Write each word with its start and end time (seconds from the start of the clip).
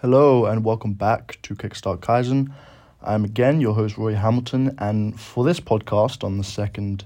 Hello 0.00 0.46
and 0.46 0.64
welcome 0.64 0.92
back 0.92 1.40
to 1.42 1.56
Kickstart 1.56 1.98
Kaizen. 1.98 2.52
I'm 3.02 3.24
again 3.24 3.60
your 3.60 3.74
host 3.74 3.98
Roy 3.98 4.14
Hamilton, 4.14 4.76
and 4.78 5.18
for 5.18 5.42
this 5.42 5.58
podcast, 5.58 6.22
on 6.22 6.38
the 6.38 6.44
second 6.44 7.04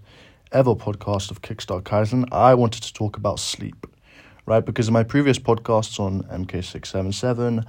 ever 0.52 0.74
podcast 0.74 1.30
of 1.30 1.40
Kickstart 1.40 1.84
Kaizen, 1.84 2.28
I 2.30 2.52
wanted 2.52 2.82
to 2.82 2.92
talk 2.92 3.16
about 3.16 3.40
sleep, 3.40 3.86
right? 4.44 4.62
Because 4.62 4.88
in 4.88 4.92
my 4.92 5.04
previous 5.04 5.38
podcasts 5.38 5.98
on 5.98 6.24
MK677, 6.24 7.64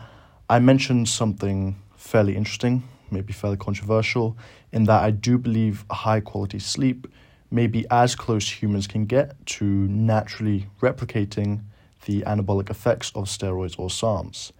I 0.49 0.59
mentioned 0.59 1.07
something 1.07 1.77
fairly 1.95 2.35
interesting, 2.35 2.83
maybe 3.09 3.31
fairly 3.31 3.55
controversial, 3.55 4.37
in 4.73 4.83
that 4.83 5.03
I 5.03 5.11
do 5.11 5.37
believe 5.37 5.85
high 5.89 6.19
quality 6.19 6.59
sleep 6.59 7.07
may 7.49 7.67
be 7.67 7.85
as 7.89 8.13
close 8.13 8.61
humans 8.61 8.87
can 8.87 9.05
get 9.05 9.45
to 9.45 9.63
naturally 9.63 10.67
replicating 10.81 11.61
the 12.07 12.23
anabolic 12.23 12.69
effects 12.69 13.13
of 13.15 13.27
steroids 13.27 13.79
or 13.79 13.87
SARMs. 13.87 14.51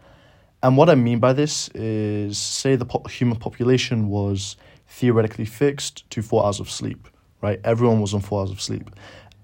And 0.63 0.77
what 0.77 0.89
I 0.89 0.95
mean 0.95 1.19
by 1.19 1.33
this 1.33 1.67
is 1.75 2.37
say 2.37 2.77
the 2.77 2.85
po- 2.85 3.03
human 3.09 3.37
population 3.37 4.07
was 4.07 4.55
theoretically 4.87 5.43
fixed 5.43 6.09
to 6.11 6.21
four 6.21 6.45
hours 6.45 6.61
of 6.61 6.71
sleep, 6.71 7.09
right? 7.41 7.59
Everyone 7.65 7.99
was 7.99 8.13
on 8.13 8.21
four 8.21 8.39
hours 8.39 8.51
of 8.51 8.61
sleep. 8.61 8.89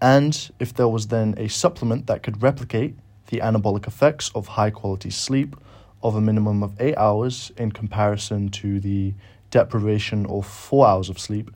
And 0.02 0.50
if 0.60 0.74
there 0.74 0.88
was 0.88 1.08
then 1.08 1.36
a 1.36 1.50
supplement 1.50 2.08
that 2.08 2.24
could 2.24 2.42
replicate 2.42 2.96
the 3.28 3.40
anabolic 3.40 3.86
effects 3.86 4.32
of 4.34 4.48
high 4.48 4.70
quality 4.70 5.10
sleep 5.10 5.58
of 6.02 6.16
a 6.16 6.22
minimum 6.22 6.64
of 6.64 6.80
eight 6.80 6.96
hours 6.96 7.52
in 7.58 7.74
comparison 7.74 8.48
to 8.52 8.80
the 8.80 9.14
deprivation 9.52 10.26
of 10.28 10.48
four 10.48 10.88
hours 10.88 11.10
of 11.10 11.20
sleep, 11.20 11.52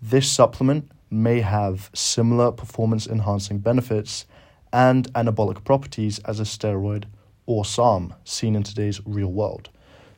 this 0.00 0.32
supplement 0.32 0.90
may 1.10 1.40
have 1.40 1.90
similar 1.92 2.50
performance 2.50 3.06
enhancing 3.06 3.58
benefits 3.58 4.24
and 4.72 5.12
anabolic 5.12 5.62
properties 5.64 6.18
as 6.20 6.40
a 6.40 6.44
steroid 6.44 7.04
or 7.46 7.64
SARM 7.64 8.14
seen 8.24 8.54
in 8.56 8.62
today's 8.62 9.00
real 9.04 9.32
world. 9.32 9.70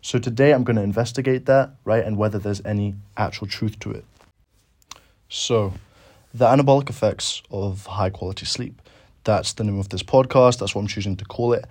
So 0.03 0.19
today 0.19 0.53
I'm 0.53 0.65
going 0.65 0.77
to 0.77 0.83
investigate 0.83 1.47
that, 1.47 1.77
right, 1.85 2.05
and 2.05 2.17
whether 2.17 2.39
there's 2.39 2.65
any 2.65 2.95
actual 3.17 3.47
truth 3.47 3.79
to 3.81 3.91
it. 3.93 4.05
So, 5.29 5.73
the 6.35 6.47
anabolic 6.47 6.91
effects 6.91 7.43
of 7.51 7.87
high 7.87 8.11
quality 8.11 8.45
sleep. 8.45 8.83
That's 9.25 9.55
the 9.55 9.65
name 9.65 9.79
of 9.79 9.89
this 9.89 10.03
podcast. 10.03 10.59
That's 10.59 10.75
what 10.75 10.83
I'm 10.83 10.87
choosing 10.89 11.17
to 11.17 11.25
call 11.25 11.55
it. 11.55 11.65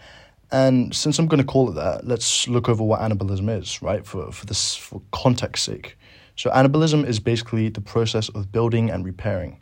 And 0.52 0.96
since 0.96 1.20
I'm 1.20 1.28
going 1.28 1.40
to 1.40 1.46
call 1.46 1.70
it 1.70 1.74
that, 1.74 2.08
let's 2.08 2.48
look 2.48 2.70
over 2.70 2.84
what 2.84 3.02
anabolism 3.02 3.50
is, 3.60 3.82
right? 3.82 4.06
For 4.06 4.32
for 4.32 4.46
this 4.46 4.76
for 4.76 5.02
context 5.12 5.66
sake. 5.66 5.98
So 6.36 6.50
anabolism 6.50 7.06
is 7.06 7.20
basically 7.20 7.70
the 7.70 7.82
process 7.82 8.30
of 8.30 8.52
building 8.52 8.90
and 8.90 9.06
repairing. 9.06 9.60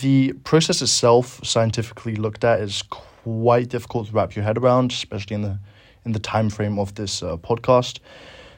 The 0.00 0.32
process 0.44 0.82
itself, 0.82 1.40
scientifically 1.44 2.16
looked 2.16 2.44
at, 2.44 2.60
is 2.60 2.82
quite 3.28 3.68
difficult 3.68 4.06
to 4.06 4.12
wrap 4.12 4.34
your 4.34 4.44
head 4.44 4.58
around, 4.58 4.92
especially 4.92 5.34
in 5.34 5.42
the 5.42 5.58
in 6.04 6.12
the 6.12 6.18
time 6.18 6.48
frame 6.50 6.78
of 6.78 6.94
this 6.94 7.22
uh, 7.22 7.36
podcast. 7.36 7.98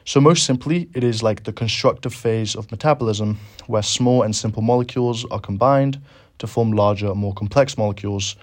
So 0.05 0.21
most 0.21 0.45
simply, 0.45 0.89
it 0.93 1.03
is 1.03 1.21
like 1.21 1.43
the 1.43 1.53
constructive 1.53 2.13
phase 2.13 2.55
of 2.55 2.71
metabolism, 2.71 3.39
where 3.67 3.83
small 3.83 4.23
and 4.23 4.35
simple 4.35 4.61
molecules 4.61 5.25
are 5.31 5.39
combined 5.39 5.99
to 6.39 6.47
form 6.47 6.71
larger, 6.71 7.13
more 7.13 7.33
complex 7.33 7.77
molecules, 7.77 8.35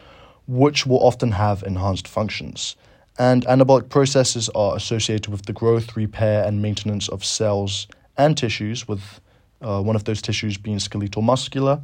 which 0.46 0.86
will 0.86 1.00
often 1.00 1.32
have 1.32 1.62
enhanced 1.62 2.06
functions. 2.06 2.76
And 3.18 3.46
anabolic 3.46 3.88
processes 3.88 4.48
are 4.54 4.76
associated 4.76 5.28
with 5.32 5.46
the 5.46 5.52
growth, 5.52 5.96
repair, 5.96 6.44
and 6.44 6.62
maintenance 6.62 7.08
of 7.08 7.24
cells 7.24 7.88
and 8.16 8.36
tissues, 8.36 8.86
with 8.86 9.20
uh, 9.62 9.80
one 9.82 9.96
of 9.96 10.04
those 10.04 10.22
tissues 10.22 10.58
being 10.58 10.78
skeletal 10.78 11.22
muscular. 11.22 11.80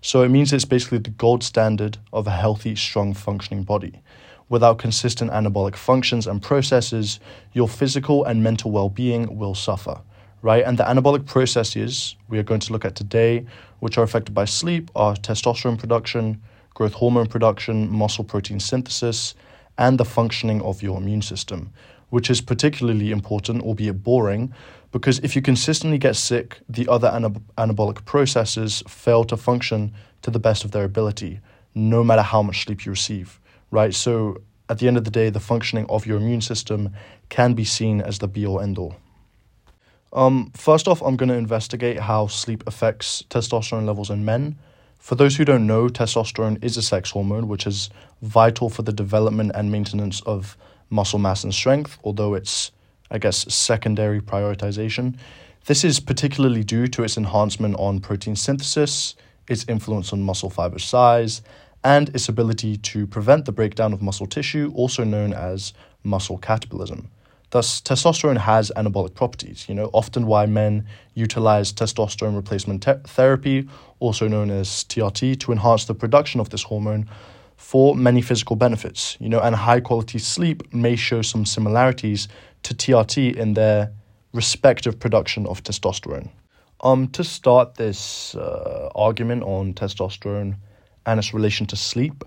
So 0.00 0.22
it 0.22 0.28
means 0.28 0.52
it's 0.52 0.64
basically 0.64 0.98
the 0.98 1.10
gold 1.10 1.42
standard 1.42 1.98
of 2.12 2.26
a 2.26 2.30
healthy, 2.30 2.76
strong, 2.76 3.14
functioning 3.14 3.64
body. 3.64 4.00
Without 4.48 4.78
consistent 4.78 5.30
anabolic 5.30 5.76
functions 5.76 6.26
and 6.26 6.40
processes, 6.40 7.20
your 7.52 7.68
physical 7.68 8.24
and 8.24 8.42
mental 8.42 8.70
well 8.70 8.88
being 8.88 9.36
will 9.36 9.54
suffer, 9.54 10.00
right? 10.40 10.64
And 10.64 10.78
the 10.78 10.84
anabolic 10.84 11.26
processes 11.26 12.16
we 12.28 12.38
are 12.38 12.44
going 12.44 12.60
to 12.60 12.72
look 12.72 12.84
at 12.84 12.94
today, 12.94 13.44
which 13.80 13.98
are 13.98 14.04
affected 14.04 14.34
by 14.34 14.44
sleep, 14.44 14.90
are 14.94 15.14
testosterone 15.14 15.78
production, 15.78 16.40
growth 16.74 16.94
hormone 16.94 17.26
production, 17.26 17.90
muscle 17.90 18.24
protein 18.24 18.60
synthesis, 18.60 19.34
and 19.76 19.98
the 19.98 20.04
functioning 20.04 20.62
of 20.62 20.82
your 20.82 20.96
immune 20.96 21.22
system, 21.22 21.72
which 22.10 22.30
is 22.30 22.40
particularly 22.40 23.10
important, 23.10 23.62
albeit 23.62 24.02
boring, 24.02 24.54
because 24.90 25.18
if 25.20 25.36
you 25.36 25.42
consistently 25.42 25.98
get 25.98 26.16
sick, 26.16 26.58
the 26.68 26.88
other 26.88 27.08
anab- 27.08 27.42
anabolic 27.56 28.04
processes 28.04 28.82
fail 28.88 29.24
to 29.24 29.36
function 29.36 29.92
to 30.22 30.30
the 30.30 30.38
best 30.38 30.64
of 30.64 30.70
their 30.70 30.84
ability, 30.84 31.40
no 31.74 32.02
matter 32.02 32.22
how 32.22 32.42
much 32.42 32.64
sleep 32.64 32.84
you 32.84 32.92
receive, 32.92 33.40
right? 33.70 33.94
So 33.94 34.38
at 34.68 34.78
the 34.78 34.88
end 34.88 34.96
of 34.96 35.04
the 35.04 35.10
day, 35.10 35.30
the 35.30 35.40
functioning 35.40 35.86
of 35.88 36.06
your 36.06 36.18
immune 36.18 36.40
system 36.40 36.90
can 37.28 37.54
be 37.54 37.64
seen 37.64 38.00
as 38.00 38.18
the 38.18 38.28
be 38.28 38.46
all 38.46 38.60
end 38.60 38.78
all. 38.78 38.96
Um, 40.12 40.50
first 40.54 40.88
off, 40.88 41.02
I'm 41.02 41.16
going 41.16 41.28
to 41.28 41.34
investigate 41.34 42.00
how 42.00 42.28
sleep 42.28 42.64
affects 42.66 43.22
testosterone 43.28 43.86
levels 43.86 44.10
in 44.10 44.24
men. 44.24 44.56
For 44.98 45.14
those 45.14 45.36
who 45.36 45.44
don't 45.44 45.66
know, 45.66 45.88
testosterone 45.88 46.62
is 46.64 46.76
a 46.76 46.82
sex 46.82 47.10
hormone 47.10 47.46
which 47.46 47.66
is 47.66 47.90
vital 48.22 48.70
for 48.70 48.82
the 48.82 48.92
development 48.92 49.52
and 49.54 49.70
maintenance 49.70 50.20
of 50.22 50.56
muscle 50.90 51.18
mass 51.18 51.44
and 51.44 51.54
strength, 51.54 51.98
although 52.02 52.34
it's 52.34 52.72
I 53.10 53.18
guess, 53.18 53.52
secondary 53.52 54.20
prioritization. 54.20 55.16
This 55.66 55.84
is 55.84 56.00
particularly 56.00 56.64
due 56.64 56.86
to 56.88 57.02
its 57.02 57.16
enhancement 57.16 57.76
on 57.78 58.00
protein 58.00 58.36
synthesis, 58.36 59.14
its 59.48 59.64
influence 59.68 60.12
on 60.12 60.22
muscle 60.22 60.50
fiber 60.50 60.78
size, 60.78 61.42
and 61.84 62.08
its 62.10 62.28
ability 62.28 62.76
to 62.76 63.06
prevent 63.06 63.44
the 63.44 63.52
breakdown 63.52 63.92
of 63.92 64.02
muscle 64.02 64.26
tissue, 64.26 64.72
also 64.74 65.04
known 65.04 65.32
as 65.32 65.72
muscle 66.02 66.38
catabolism. 66.38 67.06
Thus, 67.50 67.80
testosterone 67.80 68.36
has 68.36 68.70
anabolic 68.76 69.14
properties, 69.14 69.66
you 69.68 69.74
know, 69.74 69.88
often 69.94 70.26
why 70.26 70.44
men 70.44 70.86
utilize 71.14 71.72
testosterone 71.72 72.36
replacement 72.36 72.82
te- 72.82 73.00
therapy, 73.04 73.66
also 74.00 74.28
known 74.28 74.50
as 74.50 74.84
TRT, 74.84 75.40
to 75.40 75.52
enhance 75.52 75.86
the 75.86 75.94
production 75.94 76.40
of 76.40 76.50
this 76.50 76.64
hormone 76.64 77.08
for 77.56 77.96
many 77.96 78.20
physical 78.20 78.54
benefits, 78.54 79.16
you 79.18 79.28
know, 79.28 79.40
and 79.40 79.54
high 79.54 79.80
quality 79.80 80.18
sleep 80.18 80.72
may 80.74 80.94
show 80.94 81.22
some 81.22 81.46
similarities 81.46 82.28
to 82.68 82.74
TRT 82.74 83.34
in 83.34 83.54
their 83.54 83.90
respective 84.34 85.00
production 85.00 85.46
of 85.46 85.62
testosterone. 85.62 86.28
Um, 86.82 87.08
to 87.08 87.24
start 87.24 87.76
this 87.76 88.34
uh, 88.34 88.90
argument 88.94 89.42
on 89.42 89.72
testosterone 89.72 90.56
and 91.06 91.18
its 91.18 91.32
relation 91.32 91.66
to 91.68 91.76
sleep, 91.76 92.24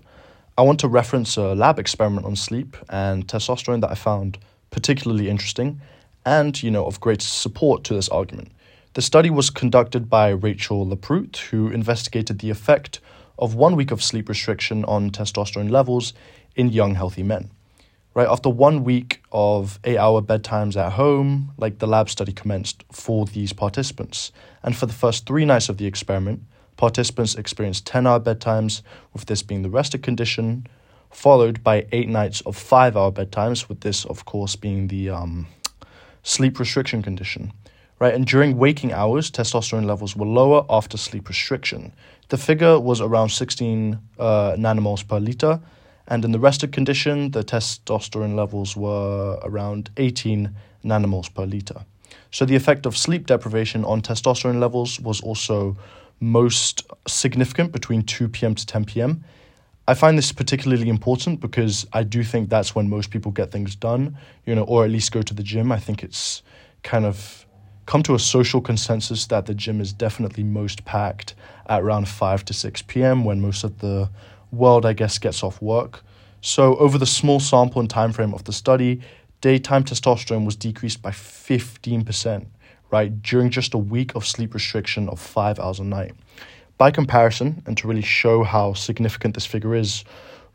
I 0.58 0.62
want 0.62 0.80
to 0.80 0.88
reference 0.88 1.36
a 1.36 1.54
lab 1.54 1.78
experiment 1.78 2.26
on 2.26 2.34
sleep 2.34 2.76
and 2.88 3.26
testosterone 3.28 3.82
that 3.82 3.92
I 3.92 3.94
found 3.94 4.38
particularly 4.70 5.28
interesting 5.28 5.80
and, 6.26 6.60
you 6.60 6.72
know, 6.72 6.86
of 6.86 7.00
great 7.00 7.22
support 7.22 7.84
to 7.84 7.94
this 7.94 8.08
argument. 8.08 8.50
The 8.94 9.02
study 9.02 9.30
was 9.30 9.48
conducted 9.48 10.10
by 10.10 10.30
Rachel 10.30 10.84
Leproult, 10.84 11.36
who 11.36 11.68
investigated 11.68 12.40
the 12.40 12.50
effect 12.50 12.98
of 13.38 13.54
one 13.54 13.76
week 13.76 13.92
of 13.92 14.02
sleep 14.02 14.28
restriction 14.28 14.84
on 14.86 15.10
testosterone 15.10 15.70
levels 15.70 16.12
in 16.56 16.68
young, 16.68 16.96
healthy 16.96 17.22
men 17.22 17.50
right? 18.14 18.28
After 18.28 18.48
one 18.48 18.84
week 18.84 19.22
of 19.32 19.78
eight 19.84 19.98
hour 19.98 20.20
bedtimes 20.22 20.76
at 20.76 20.92
home 20.92 21.52
like 21.56 21.78
the 21.78 21.86
lab 21.86 22.10
study 22.10 22.32
commenced 22.32 22.84
for 22.92 23.24
these 23.26 23.52
participants. 23.52 24.32
And 24.62 24.76
for 24.76 24.86
the 24.86 24.92
first 24.92 25.26
three 25.26 25.44
nights 25.44 25.68
of 25.68 25.78
the 25.78 25.86
experiment 25.86 26.42
participants 26.76 27.34
experienced 27.34 27.86
10 27.86 28.06
hour 28.06 28.18
bedtimes 28.18 28.82
with 29.12 29.26
this 29.26 29.42
being 29.42 29.62
the 29.62 29.70
rested 29.70 30.02
condition 30.02 30.66
followed 31.10 31.62
by 31.62 31.86
eight 31.92 32.08
nights 32.08 32.40
of 32.42 32.56
five 32.56 32.96
hour 32.96 33.12
bedtimes 33.12 33.68
with 33.68 33.80
this 33.80 34.04
of 34.06 34.24
course 34.24 34.56
being 34.56 34.88
the 34.88 35.10
um, 35.10 35.46
sleep 36.22 36.58
restriction 36.58 37.02
condition 37.02 37.52
right? 38.02 38.14
And 38.14 38.26
during 38.26 38.58
waking 38.58 38.92
hours 38.92 39.30
testosterone 39.30 39.84
levels 39.84 40.16
were 40.16 40.26
lower 40.26 40.66
after 40.68 40.96
sleep 40.96 41.28
restriction. 41.28 41.92
The 42.30 42.36
figure 42.36 42.80
was 42.80 43.00
around 43.00 43.28
16 43.28 43.96
uh, 44.18 44.56
nanomoles 44.58 45.06
per 45.06 45.20
liter 45.20 45.60
and 46.08 46.24
in 46.24 46.32
the 46.32 46.38
rested 46.38 46.72
condition, 46.72 47.30
the 47.30 47.44
testosterone 47.44 48.34
levels 48.34 48.76
were 48.76 49.38
around 49.42 49.90
18 49.96 50.54
nanomoles 50.84 51.32
per 51.32 51.44
liter. 51.44 51.84
So 52.30 52.44
the 52.44 52.56
effect 52.56 52.86
of 52.86 52.96
sleep 52.96 53.26
deprivation 53.26 53.84
on 53.84 54.02
testosterone 54.02 54.60
levels 54.60 54.98
was 55.00 55.20
also 55.20 55.76
most 56.20 56.86
significant 57.06 57.72
between 57.72 58.02
2 58.02 58.28
p.m. 58.28 58.54
to 58.54 58.66
10 58.66 58.84
p.m. 58.84 59.24
I 59.88 59.94
find 59.94 60.16
this 60.16 60.32
particularly 60.32 60.88
important 60.88 61.40
because 61.40 61.86
I 61.92 62.04
do 62.04 62.22
think 62.22 62.48
that's 62.48 62.74
when 62.74 62.88
most 62.88 63.10
people 63.10 63.32
get 63.32 63.50
things 63.50 63.74
done, 63.74 64.16
you 64.46 64.54
know, 64.54 64.62
or 64.62 64.84
at 64.84 64.90
least 64.90 65.10
go 65.10 65.22
to 65.22 65.34
the 65.34 65.42
gym. 65.42 65.72
I 65.72 65.78
think 65.78 66.02
it's 66.02 66.42
kind 66.82 67.04
of 67.04 67.46
come 67.86 68.02
to 68.04 68.14
a 68.14 68.18
social 68.18 68.60
consensus 68.60 69.26
that 69.26 69.46
the 69.46 69.54
gym 69.54 69.80
is 69.80 69.92
definitely 69.92 70.44
most 70.44 70.84
packed 70.84 71.34
at 71.66 71.82
around 71.82 72.08
5 72.08 72.44
to 72.44 72.54
6 72.54 72.82
p.m. 72.82 73.24
when 73.24 73.40
most 73.40 73.64
of 73.64 73.80
the 73.80 74.08
world, 74.52 74.86
I 74.86 74.92
guess, 74.92 75.18
gets 75.18 75.42
off 75.42 75.60
work. 75.60 76.04
So, 76.40 76.76
over 76.76 76.98
the 76.98 77.06
small 77.06 77.40
sample 77.40 77.80
and 77.80 77.88
time 77.88 78.12
frame 78.12 78.34
of 78.34 78.44
the 78.44 78.52
study, 78.52 79.00
daytime 79.40 79.84
testosterone 79.84 80.44
was 80.44 80.56
decreased 80.56 81.02
by 81.02 81.10
15%, 81.10 82.46
right, 82.90 83.22
during 83.22 83.50
just 83.50 83.74
a 83.74 83.78
week 83.78 84.14
of 84.14 84.26
sleep 84.26 84.54
restriction 84.54 85.08
of 85.08 85.20
five 85.20 85.58
hours 85.58 85.78
a 85.78 85.84
night. 85.84 86.12
By 86.78 86.90
comparison, 86.90 87.62
and 87.66 87.76
to 87.78 87.86
really 87.86 88.02
show 88.02 88.42
how 88.42 88.72
significant 88.72 89.34
this 89.34 89.46
figure 89.46 89.74
is, 89.74 90.04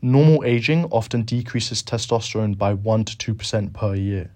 normal 0.02 0.44
aging 0.44 0.84
often 0.86 1.22
decreases 1.22 1.82
testosterone 1.82 2.56
by 2.56 2.74
1 2.74 3.04
to 3.04 3.34
2% 3.34 3.72
per 3.72 3.94
year, 3.94 4.30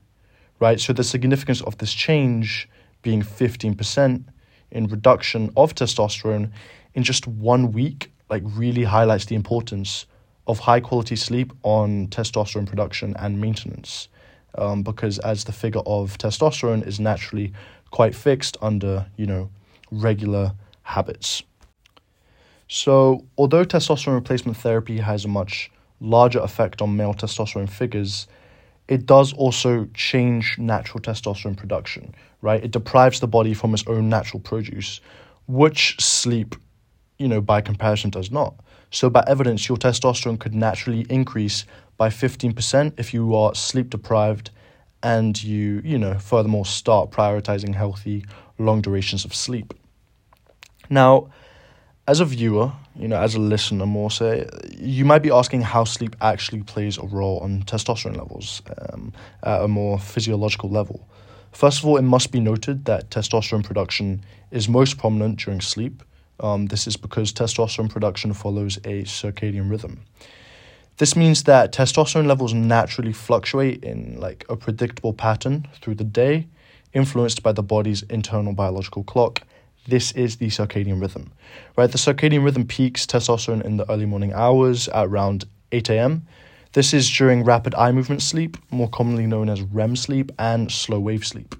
right? 0.60 0.80
So 0.80 0.92
the 0.92 1.04
significance 1.04 1.60
of 1.60 1.78
this 1.78 1.92
change 1.92 2.68
being 3.02 3.22
15% 3.22 4.24
in 4.70 4.86
reduction 4.86 5.52
of 5.56 5.74
testosterone 5.74 6.50
in 6.94 7.02
just 7.02 7.26
one 7.26 7.72
week 7.72 8.11
like 8.32 8.42
really 8.46 8.82
highlights 8.82 9.26
the 9.26 9.34
importance 9.34 10.06
of 10.46 10.58
high 10.58 10.80
quality 10.80 11.16
sleep 11.16 11.52
on 11.62 12.08
testosterone 12.08 12.66
production 12.66 13.14
and 13.18 13.38
maintenance. 13.38 14.08
Um, 14.56 14.82
because 14.82 15.18
as 15.18 15.44
the 15.44 15.52
figure 15.52 15.82
of 15.86 16.16
testosterone 16.18 16.86
is 16.86 16.98
naturally 16.98 17.52
quite 17.90 18.14
fixed 18.14 18.56
under, 18.60 19.06
you 19.16 19.26
know, 19.26 19.50
regular 19.90 20.52
habits. 20.82 21.42
So, 22.68 23.24
although 23.36 23.64
testosterone 23.64 24.14
replacement 24.14 24.56
therapy 24.56 24.98
has 24.98 25.24
a 25.26 25.28
much 25.28 25.70
larger 26.00 26.40
effect 26.40 26.80
on 26.80 26.96
male 26.96 27.14
testosterone 27.14 27.68
figures, 27.68 28.26
it 28.88 29.04
does 29.04 29.32
also 29.34 29.88
change 29.94 30.56
natural 30.58 31.00
testosterone 31.00 31.56
production, 31.56 32.14
right? 32.40 32.64
It 32.64 32.70
deprives 32.70 33.20
the 33.20 33.28
body 33.28 33.54
from 33.54 33.74
its 33.74 33.84
own 33.86 34.08
natural 34.08 34.40
produce, 34.40 35.00
which 35.46 35.96
sleep, 36.00 36.56
you 37.22 37.28
know, 37.28 37.40
by 37.40 37.60
comparison 37.60 38.10
does 38.10 38.30
not. 38.30 38.54
So, 38.90 39.08
by 39.08 39.24
evidence, 39.26 39.68
your 39.68 39.78
testosterone 39.78 40.38
could 40.38 40.54
naturally 40.54 41.06
increase 41.08 41.64
by 41.96 42.08
15% 42.08 42.94
if 42.98 43.14
you 43.14 43.34
are 43.34 43.54
sleep 43.54 43.90
deprived 43.90 44.50
and 45.02 45.40
you, 45.42 45.80
you 45.84 45.98
know, 45.98 46.18
furthermore 46.18 46.66
start 46.66 47.10
prioritizing 47.10 47.74
healthy, 47.74 48.24
long 48.58 48.80
durations 48.80 49.24
of 49.24 49.34
sleep. 49.34 49.72
Now, 50.90 51.30
as 52.08 52.18
a 52.18 52.24
viewer, 52.24 52.72
you 52.96 53.06
know, 53.06 53.20
as 53.20 53.36
a 53.36 53.40
listener, 53.40 53.86
more 53.86 54.10
say, 54.10 54.48
you 54.76 55.04
might 55.04 55.20
be 55.20 55.30
asking 55.30 55.62
how 55.62 55.84
sleep 55.84 56.16
actually 56.20 56.62
plays 56.64 56.98
a 56.98 57.06
role 57.06 57.38
on 57.38 57.62
testosterone 57.62 58.16
levels 58.16 58.62
um, 58.78 59.12
at 59.44 59.62
a 59.62 59.68
more 59.68 59.98
physiological 59.98 60.68
level. 60.68 61.08
First 61.52 61.78
of 61.78 61.86
all, 61.86 61.96
it 61.96 62.02
must 62.02 62.32
be 62.32 62.40
noted 62.40 62.86
that 62.86 63.10
testosterone 63.10 63.62
production 63.62 64.24
is 64.50 64.68
most 64.68 64.98
prominent 64.98 65.38
during 65.38 65.60
sleep. 65.60 66.02
Um, 66.42 66.66
this 66.66 66.86
is 66.86 66.96
because 66.96 67.32
testosterone 67.32 67.88
production 67.88 68.34
follows 68.34 68.76
a 68.78 69.04
circadian 69.04 69.70
rhythm. 69.70 70.02
This 70.98 71.16
means 71.16 71.44
that 71.44 71.72
testosterone 71.72 72.26
levels 72.26 72.52
naturally 72.52 73.12
fluctuate 73.12 73.82
in 73.82 74.20
like 74.20 74.44
a 74.48 74.56
predictable 74.56 75.14
pattern 75.14 75.68
through 75.80 75.94
the 75.94 76.04
day, 76.04 76.48
influenced 76.92 77.42
by 77.42 77.52
the 77.52 77.62
body's 77.62 78.02
internal 78.02 78.52
biological 78.52 79.04
clock 79.04 79.42
this 79.86 80.12
is 80.12 80.36
the 80.36 80.46
circadian 80.46 81.00
rhythm, 81.00 81.32
right? 81.76 81.90
The 81.90 81.98
circadian 81.98 82.44
rhythm 82.44 82.66
peaks 82.66 83.04
testosterone 83.04 83.64
in 83.64 83.78
the 83.78 83.90
early 83.90 84.06
morning 84.06 84.32
hours 84.32 84.88
at 84.88 85.06
around 85.06 85.44
8 85.72 85.90
a.m. 85.90 86.26
This 86.72 86.94
is 86.94 87.10
during 87.10 87.44
rapid 87.44 87.74
eye 87.74 87.90
movement 87.90 88.22
sleep, 88.22 88.56
more 88.70 88.88
commonly 88.88 89.26
known 89.26 89.48
as 89.48 89.60
REM 89.60 89.96
sleep, 89.96 90.30
and 90.38 90.70
slow 90.70 91.00
wave 91.00 91.26
sleep. 91.26 91.56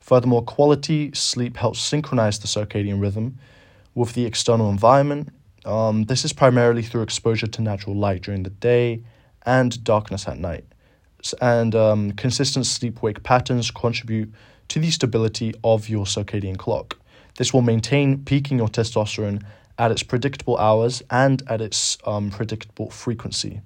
Furthermore, 0.00 0.42
quality 0.42 1.12
sleep 1.12 1.58
helps 1.58 1.80
synchronize 1.80 2.38
the 2.38 2.46
circadian 2.46 3.00
rhythm 3.00 3.38
with 3.96 4.12
the 4.12 4.24
external 4.24 4.70
environment. 4.70 5.32
Um, 5.64 6.04
this 6.04 6.24
is 6.24 6.32
primarily 6.32 6.82
through 6.82 7.02
exposure 7.02 7.48
to 7.48 7.62
natural 7.62 7.96
light 7.96 8.22
during 8.22 8.44
the 8.44 8.50
day 8.50 9.02
and 9.44 9.82
darkness 9.82 10.28
at 10.28 10.38
night. 10.38 10.64
And 11.40 11.74
um, 11.74 12.12
consistent 12.12 12.66
sleep 12.66 13.02
wake 13.02 13.24
patterns 13.24 13.72
contribute 13.72 14.32
to 14.68 14.78
the 14.78 14.90
stability 14.90 15.54
of 15.64 15.88
your 15.88 16.04
circadian 16.04 16.56
clock. 16.56 16.98
This 17.38 17.52
will 17.52 17.62
maintain 17.62 18.22
peaking 18.24 18.58
your 18.58 18.68
testosterone 18.68 19.42
at 19.78 19.90
its 19.90 20.02
predictable 20.02 20.56
hours 20.58 21.02
and 21.10 21.42
at 21.48 21.60
its 21.60 21.98
um, 22.06 22.30
predictable 22.30 22.90
frequency. 22.90 23.60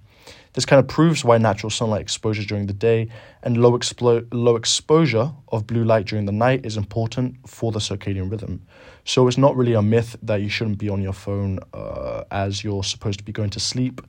This 0.53 0.65
kind 0.65 0.81
of 0.81 0.89
proves 0.89 1.25
why 1.25 1.39
natural 1.39 1.71
sunlight 1.71 2.01
exposure 2.01 2.43
during 2.43 2.67
the 2.67 2.73
day 2.73 3.09
and 3.43 3.57
low, 3.57 3.73
explo- 3.73 4.27
low 4.33 4.57
exposure 4.57 5.33
of 5.49 5.67
blue 5.67 5.85
light 5.85 6.07
during 6.07 6.27
the 6.27 6.33
night 6.33 6.67
is 6.67 6.77
important 6.77 7.37
for 7.49 7.71
the 7.71 7.79
circadian 7.79 8.31
rhythm. 8.31 8.67
So 9.05 9.29
it's 9.29 9.39
not 9.39 9.57
really 9.57 9.75
a 9.75 9.83
myth 9.83 10.17
that 10.23 10.43
you 10.43 10.49
shouldn't 10.49 10.79
be 10.79 10.89
on 10.89 11.03
your 11.03 11.13
phone 11.13 11.61
uh, 11.73 12.25
as 12.33 12.65
you're 12.65 12.83
supposed 12.83 13.21
to 13.21 13.25
be 13.25 13.33
going 13.33 13.51
to 13.51 13.61
sleep 13.61 14.01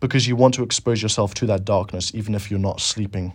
because 0.00 0.26
you 0.26 0.34
want 0.34 0.54
to 0.54 0.62
expose 0.62 1.02
yourself 1.02 1.34
to 1.34 1.46
that 1.46 1.66
darkness 1.66 2.14
even 2.14 2.34
if 2.34 2.50
you're 2.50 2.58
not 2.58 2.80
sleeping 2.80 3.34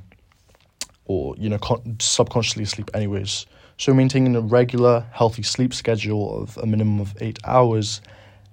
or 1.05 1.35
you 1.37 1.49
know 1.49 1.59
con- 1.59 1.97
subconsciously 1.99 2.63
asleep 2.63 2.89
anyways. 2.93 3.45
So, 3.77 3.93
maintaining 3.93 4.37
a 4.37 4.41
regular, 4.41 5.05
healthy 5.11 5.43
sleep 5.43 5.73
schedule 5.73 6.41
of 6.41 6.57
a 6.57 6.65
minimum 6.65 7.01
of 7.01 7.13
eight 7.19 7.39
hours 7.43 7.99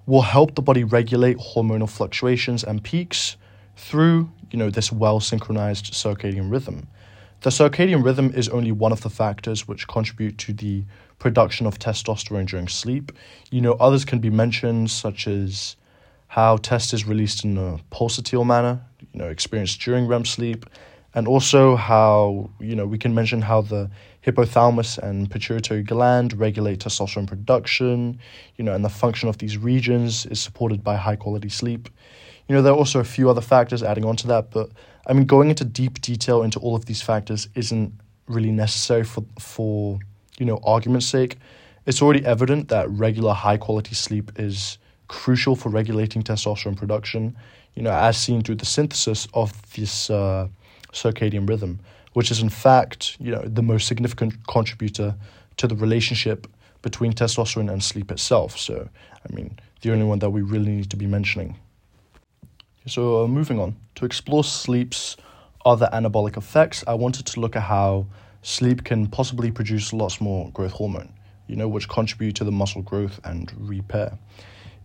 will 0.05 0.21
help 0.21 0.55
the 0.55 0.61
body 0.61 0.83
regulate 0.83 1.37
hormonal 1.37 1.89
fluctuations 1.89 2.61
and 2.61 2.83
peaks 2.83 3.37
through, 3.77 4.29
you 4.51 4.59
know, 4.59 4.69
this 4.69 4.91
well 4.91 5.21
synchronized 5.21 5.93
circadian 5.93 6.51
rhythm. 6.51 6.87
The 7.39 7.51
circadian 7.51 8.03
rhythm 8.03 8.33
is 8.35 8.49
only 8.49 8.73
one 8.73 8.91
of 8.91 9.01
the 9.01 9.09
factors 9.09 9.65
which 9.65 9.87
contribute 9.87 10.37
to 10.39 10.53
the 10.53 10.83
production 11.19 11.67
of 11.67 11.79
testosterone 11.79 12.47
during 12.47 12.67
sleep. 12.67 13.13
You 13.49 13.61
know, 13.61 13.73
others 13.73 14.03
can 14.03 14.19
be 14.19 14.29
mentioned, 14.29 14.91
such 14.91 15.25
as 15.27 15.77
how 16.27 16.57
test 16.57 16.93
is 16.93 17.05
released 17.05 17.45
in 17.45 17.57
a 17.57 17.79
pulsatile 17.91 18.45
manner, 18.45 18.81
you 18.99 19.19
know, 19.19 19.29
experienced 19.29 19.79
during 19.79 20.05
REM 20.05 20.25
sleep, 20.25 20.65
and 21.15 21.27
also 21.27 21.75
how, 21.75 22.49
you 22.59 22.75
know, 22.75 22.85
we 22.85 22.97
can 22.97 23.13
mention 23.13 23.41
how 23.41 23.61
the 23.61 23.89
hypothalamus 24.25 24.97
and 24.97 25.29
pituitary 25.29 25.83
gland 25.83 26.33
regulate 26.39 26.79
testosterone 26.79 27.27
production, 27.27 28.19
you 28.55 28.63
know, 28.63 28.73
and 28.73 28.83
the 28.83 28.89
function 28.89 29.29
of 29.29 29.37
these 29.37 29.57
regions 29.57 30.25
is 30.27 30.39
supported 30.39 30.83
by 30.83 30.95
high 30.95 31.15
quality 31.15 31.49
sleep. 31.49 31.89
You 32.47 32.55
know, 32.55 32.61
there 32.61 32.73
are 32.73 32.77
also 32.77 32.99
a 32.99 33.05
few 33.05 33.29
other 33.29 33.41
factors 33.41 33.83
adding 33.83 34.05
on 34.05 34.15
to 34.17 34.27
that, 34.27 34.51
but 34.51 34.69
I 35.05 35.13
mean, 35.13 35.25
going 35.25 35.49
into 35.49 35.65
deep 35.65 36.01
detail 36.01 36.41
into 36.43 36.59
all 36.59 36.75
of 36.75 36.85
these 36.85 37.01
factors 37.01 37.47
isn't 37.55 37.93
really 38.27 38.51
necessary 38.51 39.03
for, 39.03 39.23
for 39.39 39.99
you 40.39 40.45
know, 40.45 40.59
argument's 40.63 41.07
sake. 41.07 41.37
It's 41.85 42.01
already 42.01 42.25
evident 42.25 42.69
that 42.69 42.89
regular 42.89 43.33
high 43.33 43.57
quality 43.57 43.93
sleep 43.93 44.31
is 44.37 44.77
crucial 45.09 45.55
for 45.55 45.69
regulating 45.69 46.23
testosterone 46.23 46.77
production, 46.77 47.35
you 47.75 47.83
know, 47.83 47.91
as 47.91 48.17
seen 48.17 48.41
through 48.41 48.55
the 48.55 48.65
synthesis 48.65 49.27
of 49.33 49.51
this 49.73 50.09
uh, 50.09 50.47
circadian 50.93 51.47
rhythm 51.47 51.79
which 52.13 52.31
is 52.31 52.41
in 52.41 52.49
fact, 52.49 53.17
you 53.19 53.31
know, 53.31 53.41
the 53.41 53.61
most 53.61 53.87
significant 53.87 54.47
contributor 54.47 55.15
to 55.57 55.67
the 55.67 55.75
relationship 55.75 56.47
between 56.81 57.13
testosterone 57.13 57.71
and 57.71 57.83
sleep 57.83 58.11
itself. 58.11 58.57
So, 58.57 58.87
I 59.29 59.33
mean, 59.33 59.59
the 59.81 59.91
only 59.91 60.05
one 60.05 60.19
that 60.19 60.29
we 60.29 60.41
really 60.41 60.71
need 60.71 60.89
to 60.91 60.97
be 60.97 61.07
mentioning. 61.07 61.57
So, 62.85 63.23
uh, 63.23 63.27
moving 63.27 63.59
on 63.59 63.75
to 63.95 64.05
explore 64.05 64.43
sleep's 64.43 65.17
other 65.65 65.89
anabolic 65.93 66.37
effects, 66.37 66.83
I 66.87 66.93
wanted 66.93 67.25
to 67.27 67.39
look 67.39 67.55
at 67.55 67.63
how 67.63 68.05
sleep 68.41 68.83
can 68.83 69.07
possibly 69.07 69.51
produce 69.51 69.93
lots 69.93 70.19
more 70.19 70.51
growth 70.51 70.73
hormone, 70.73 71.13
you 71.47 71.55
know, 71.55 71.69
which 71.69 71.87
contribute 71.87 72.35
to 72.35 72.43
the 72.43 72.51
muscle 72.51 72.81
growth 72.81 73.19
and 73.23 73.51
repair. 73.57 74.17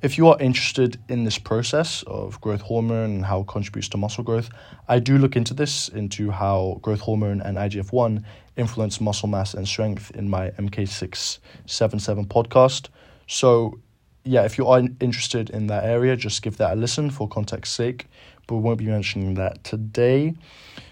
If 0.00 0.16
you 0.16 0.28
are 0.28 0.38
interested 0.38 0.96
in 1.08 1.24
this 1.24 1.38
process 1.38 2.04
of 2.06 2.40
growth 2.40 2.60
hormone 2.60 3.10
and 3.10 3.24
how 3.24 3.40
it 3.40 3.48
contributes 3.48 3.88
to 3.88 3.96
muscle 3.96 4.22
growth, 4.22 4.48
I 4.86 5.00
do 5.00 5.18
look 5.18 5.34
into 5.34 5.54
this, 5.54 5.88
into 5.88 6.30
how 6.30 6.78
growth 6.82 7.00
hormone 7.00 7.40
and 7.40 7.56
IGF 7.56 7.90
1 7.90 8.24
influence 8.56 9.00
muscle 9.00 9.28
mass 9.28 9.54
and 9.54 9.66
strength 9.66 10.12
in 10.12 10.30
my 10.30 10.50
MK677 10.50 12.26
podcast. 12.26 12.90
So, 13.26 13.80
yeah, 14.22 14.44
if 14.44 14.56
you 14.56 14.68
are 14.68 14.82
interested 15.00 15.50
in 15.50 15.66
that 15.66 15.82
area, 15.82 16.14
just 16.14 16.42
give 16.42 16.58
that 16.58 16.74
a 16.74 16.76
listen 16.76 17.10
for 17.10 17.26
context 17.26 17.74
sake, 17.74 18.06
but 18.46 18.54
we 18.54 18.60
won't 18.60 18.78
be 18.78 18.86
mentioning 18.86 19.34
that 19.34 19.64
today. 19.64 20.32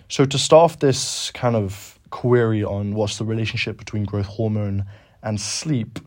So, 0.08 0.24
to 0.24 0.36
start 0.36 0.72
off 0.72 0.80
this 0.80 1.30
kind 1.30 1.54
of 1.54 2.00
query 2.10 2.64
on 2.64 2.94
what's 2.94 3.18
the 3.18 3.24
relationship 3.24 3.78
between 3.78 4.04
growth 4.04 4.26
hormone 4.26 4.84
and 5.22 5.40
sleep, 5.40 6.00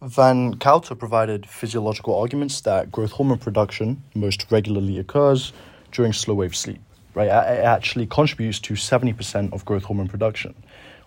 Van 0.00 0.54
Cauter 0.58 0.94
provided 0.94 1.44
physiological 1.44 2.16
arguments 2.16 2.60
that 2.60 2.92
growth 2.92 3.10
hormone 3.10 3.38
production 3.38 4.00
most 4.14 4.46
regularly 4.48 4.96
occurs 4.96 5.52
during 5.90 6.12
slow 6.12 6.34
wave 6.34 6.54
sleep. 6.54 6.80
Right, 7.14 7.26
it 7.26 7.64
actually 7.64 8.06
contributes 8.06 8.60
to 8.60 8.74
70% 8.74 9.52
of 9.52 9.64
growth 9.64 9.82
hormone 9.82 10.06
production, 10.06 10.54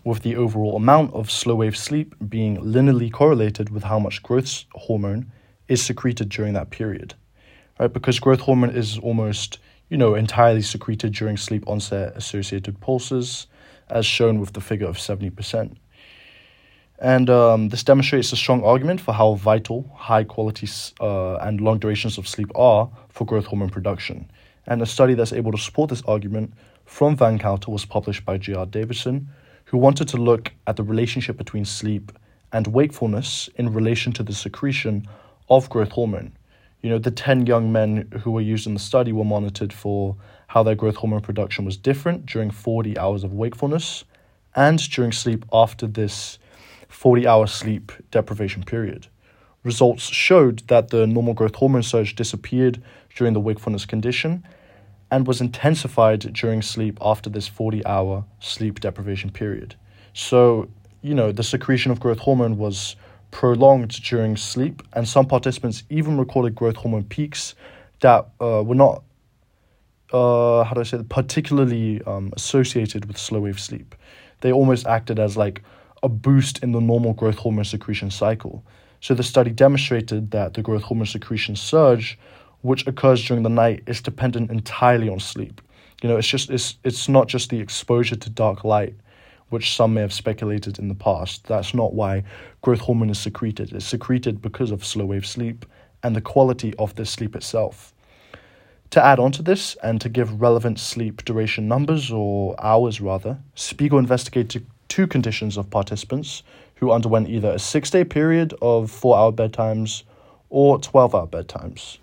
with 0.03 0.23
the 0.23 0.35
overall 0.35 0.75
amount 0.75 1.13
of 1.13 1.31
slow 1.31 1.55
wave 1.55 1.77
sleep 1.77 2.15
being 2.27 2.57
linearly 2.57 3.09
correlated 3.09 3.69
with 3.69 3.83
how 3.83 3.97
much 3.97 4.21
growth 4.23 4.65
hormone 4.73 5.31
is 5.69 5.81
secreted 5.81 6.27
during 6.27 6.51
that 6.53 6.69
period. 6.69 7.13
Right, 7.79 7.93
because 7.93 8.19
growth 8.19 8.41
hormone 8.41 8.71
is 8.71 8.97
almost, 8.97 9.59
you 9.87 9.95
know, 9.95 10.15
entirely 10.15 10.63
secreted 10.63 11.13
during 11.13 11.37
sleep 11.37 11.63
onset 11.65 12.11
associated 12.17 12.81
pulses, 12.81 13.47
as 13.89 14.05
shown 14.05 14.41
with 14.41 14.51
the 14.51 14.61
figure 14.61 14.87
of 14.87 14.97
70%. 14.97 15.77
And 17.01 17.31
um, 17.31 17.69
this 17.69 17.83
demonstrates 17.83 18.31
a 18.31 18.35
strong 18.35 18.63
argument 18.63 19.01
for 19.01 19.11
how 19.11 19.33
vital 19.33 19.91
high 19.95 20.23
quality 20.23 20.69
uh, 20.99 21.37
and 21.37 21.59
long 21.59 21.79
durations 21.79 22.19
of 22.19 22.27
sleep 22.27 22.51
are 22.53 22.91
for 23.09 23.25
growth 23.25 23.47
hormone 23.47 23.71
production. 23.71 24.29
And 24.67 24.83
a 24.83 24.85
study 24.85 25.15
that's 25.15 25.33
able 25.33 25.51
to 25.51 25.57
support 25.57 25.89
this 25.89 26.03
argument 26.03 26.53
from 26.85 27.15
Van 27.15 27.39
Cauter 27.39 27.71
was 27.71 27.85
published 27.85 28.23
by 28.23 28.37
J.R. 28.37 28.67
Davidson, 28.67 29.27
who 29.65 29.79
wanted 29.79 30.09
to 30.09 30.17
look 30.17 30.51
at 30.67 30.75
the 30.75 30.83
relationship 30.83 31.37
between 31.37 31.65
sleep 31.65 32.11
and 32.53 32.67
wakefulness 32.67 33.49
in 33.55 33.73
relation 33.73 34.13
to 34.13 34.21
the 34.21 34.33
secretion 34.33 35.07
of 35.49 35.69
growth 35.71 35.91
hormone. 35.93 36.33
You 36.83 36.91
know, 36.91 36.99
the 36.99 37.09
10 37.09 37.47
young 37.47 37.71
men 37.71 38.11
who 38.21 38.29
were 38.29 38.41
used 38.41 38.67
in 38.67 38.75
the 38.75 38.79
study 38.79 39.11
were 39.11 39.25
monitored 39.25 39.73
for 39.73 40.15
how 40.47 40.61
their 40.61 40.75
growth 40.75 40.97
hormone 40.97 41.21
production 41.21 41.65
was 41.65 41.77
different 41.77 42.27
during 42.27 42.51
40 42.51 42.95
hours 42.99 43.23
of 43.23 43.33
wakefulness 43.33 44.03
and 44.55 44.77
during 44.91 45.11
sleep 45.11 45.45
after 45.51 45.87
this 45.87 46.37
40 46.91 47.25
hour 47.25 47.47
sleep 47.47 47.91
deprivation 48.11 48.63
period. 48.63 49.07
Results 49.63 50.03
showed 50.03 50.59
that 50.67 50.89
the 50.89 51.07
normal 51.07 51.33
growth 51.33 51.55
hormone 51.55 51.83
surge 51.83 52.15
disappeared 52.15 52.81
during 53.15 53.33
the 53.33 53.39
wakefulness 53.39 53.85
condition 53.85 54.43
and 55.09 55.27
was 55.27 55.41
intensified 55.41 56.19
during 56.33 56.61
sleep 56.61 56.97
after 57.01 57.29
this 57.29 57.47
40 57.47 57.85
hour 57.85 58.25
sleep 58.39 58.79
deprivation 58.79 59.29
period. 59.29 59.75
So, 60.13 60.69
you 61.01 61.15
know, 61.15 61.31
the 61.31 61.43
secretion 61.43 61.91
of 61.91 61.99
growth 61.99 62.19
hormone 62.19 62.57
was 62.57 62.95
prolonged 63.31 63.91
during 64.03 64.35
sleep, 64.35 64.81
and 64.93 65.07
some 65.07 65.25
participants 65.25 65.83
even 65.89 66.17
recorded 66.17 66.55
growth 66.55 66.75
hormone 66.75 67.05
peaks 67.05 67.55
that 68.01 68.27
uh, 68.41 68.63
were 68.65 68.75
not, 68.75 69.03
uh, 70.11 70.63
how 70.63 70.73
do 70.73 70.81
I 70.81 70.83
say, 70.83 71.01
particularly 71.07 72.01
um, 72.03 72.33
associated 72.35 73.05
with 73.05 73.17
slow 73.17 73.41
wave 73.41 73.59
sleep. 73.59 73.95
They 74.41 74.51
almost 74.51 74.85
acted 74.87 75.19
as 75.19 75.37
like 75.37 75.61
a 76.03 76.09
boost 76.09 76.63
in 76.63 76.71
the 76.71 76.81
normal 76.81 77.13
growth 77.13 77.37
hormone 77.37 77.65
secretion 77.65 78.11
cycle. 78.11 78.63
So 78.99 79.13
the 79.13 79.23
study 79.23 79.51
demonstrated 79.51 80.31
that 80.31 80.53
the 80.53 80.61
growth 80.61 80.83
hormone 80.83 81.05
secretion 81.05 81.55
surge, 81.55 82.17
which 82.61 82.85
occurs 82.87 83.23
during 83.25 83.43
the 83.43 83.49
night, 83.49 83.83
is 83.87 84.01
dependent 84.01 84.51
entirely 84.51 85.09
on 85.09 85.19
sleep. 85.19 85.61
You 86.01 86.09
know, 86.09 86.17
it's 86.17 86.27
just 86.27 86.49
it's 86.49 86.75
it's 86.83 87.07
not 87.07 87.27
just 87.27 87.49
the 87.49 87.59
exposure 87.59 88.15
to 88.15 88.29
dark 88.29 88.63
light 88.63 88.95
which 89.51 89.75
some 89.75 89.93
may 89.93 90.01
have 90.01 90.13
speculated 90.13 90.79
in 90.79 90.87
the 90.87 90.95
past. 90.95 91.45
That's 91.45 91.73
not 91.73 91.93
why 91.93 92.23
growth 92.61 92.79
hormone 92.79 93.09
is 93.09 93.19
secreted. 93.19 93.73
It's 93.73 93.85
secreted 93.85 94.41
because 94.41 94.71
of 94.71 94.85
slow 94.85 95.05
wave 95.05 95.27
sleep 95.27 95.65
and 96.03 96.15
the 96.15 96.21
quality 96.21 96.73
of 96.79 96.95
this 96.95 97.11
sleep 97.11 97.35
itself. 97.35 97.93
To 98.91 99.03
add 99.03 99.19
on 99.19 99.31
to 99.33 99.41
this 99.41 99.75
and 99.83 99.99
to 100.01 100.09
give 100.09 100.41
relevant 100.41 100.79
sleep 100.79 101.23
duration 101.25 101.67
numbers, 101.67 102.11
or 102.11 102.55
hours 102.59 103.01
rather, 103.01 103.39
Spiegel 103.55 103.99
investigated 103.99 104.65
two 104.91 105.07
conditions 105.07 105.55
of 105.55 105.69
participants 105.69 106.43
who 106.75 106.91
underwent 106.91 107.29
either 107.29 107.51
a 107.51 107.59
six 107.59 107.89
day 107.89 108.03
period 108.03 108.53
of 108.61 108.91
four 108.91 109.17
hour 109.17 109.31
bedtimes 109.31 110.03
or 110.49 110.77
12 110.77 111.15
hour 111.15 111.27
bedtimes. 111.27 111.97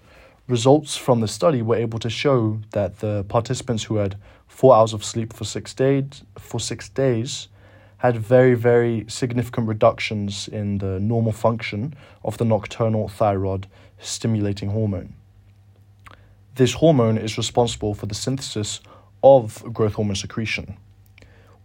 Results 0.47 0.97
from 0.97 1.21
the 1.21 1.29
study 1.29 1.61
were 1.61 1.77
able 1.77 1.99
to 1.99 2.09
show 2.09 2.61
that 2.71 3.01
the 3.01 3.25
participants 3.29 3.85
who 3.85 3.97
had 3.97 4.17
four 4.47 4.75
hours 4.75 4.95
of 4.95 5.05
sleep 5.05 5.35
for 5.35 5.45
six 5.45 5.75
days 5.75 6.23
for 6.39 6.59
six 6.59 6.89
days 6.89 7.49
had 7.99 8.17
very 8.17 8.55
very 8.55 9.05
significant 9.07 9.69
reductions 9.69 10.49
in 10.49 10.79
the 10.79 10.99
normal 10.99 11.33
function 11.33 11.95
of 12.25 12.39
the 12.39 12.45
nocturnal 12.47 13.07
thyroid 13.07 13.67
stimulating 13.99 14.71
hormone. 14.71 15.13
This 16.55 16.73
hormone 16.73 17.19
is 17.19 17.37
responsible 17.37 17.93
for 17.93 18.07
the 18.07 18.15
synthesis 18.15 18.81
of 19.23 19.63
growth 19.75 19.95
hormone 19.95 20.17
secretion. 20.17 20.79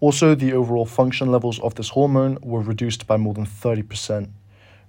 Also, 0.03 0.35
the 0.35 0.51
overall 0.51 0.85
function 0.85 1.31
levels 1.31 1.59
of 1.59 1.75
this 1.75 1.87
hormone 1.87 2.37
were 2.41 2.59
reduced 2.59 3.07
by 3.07 3.15
more 3.15 3.33
than 3.33 3.45
30% 3.45 4.27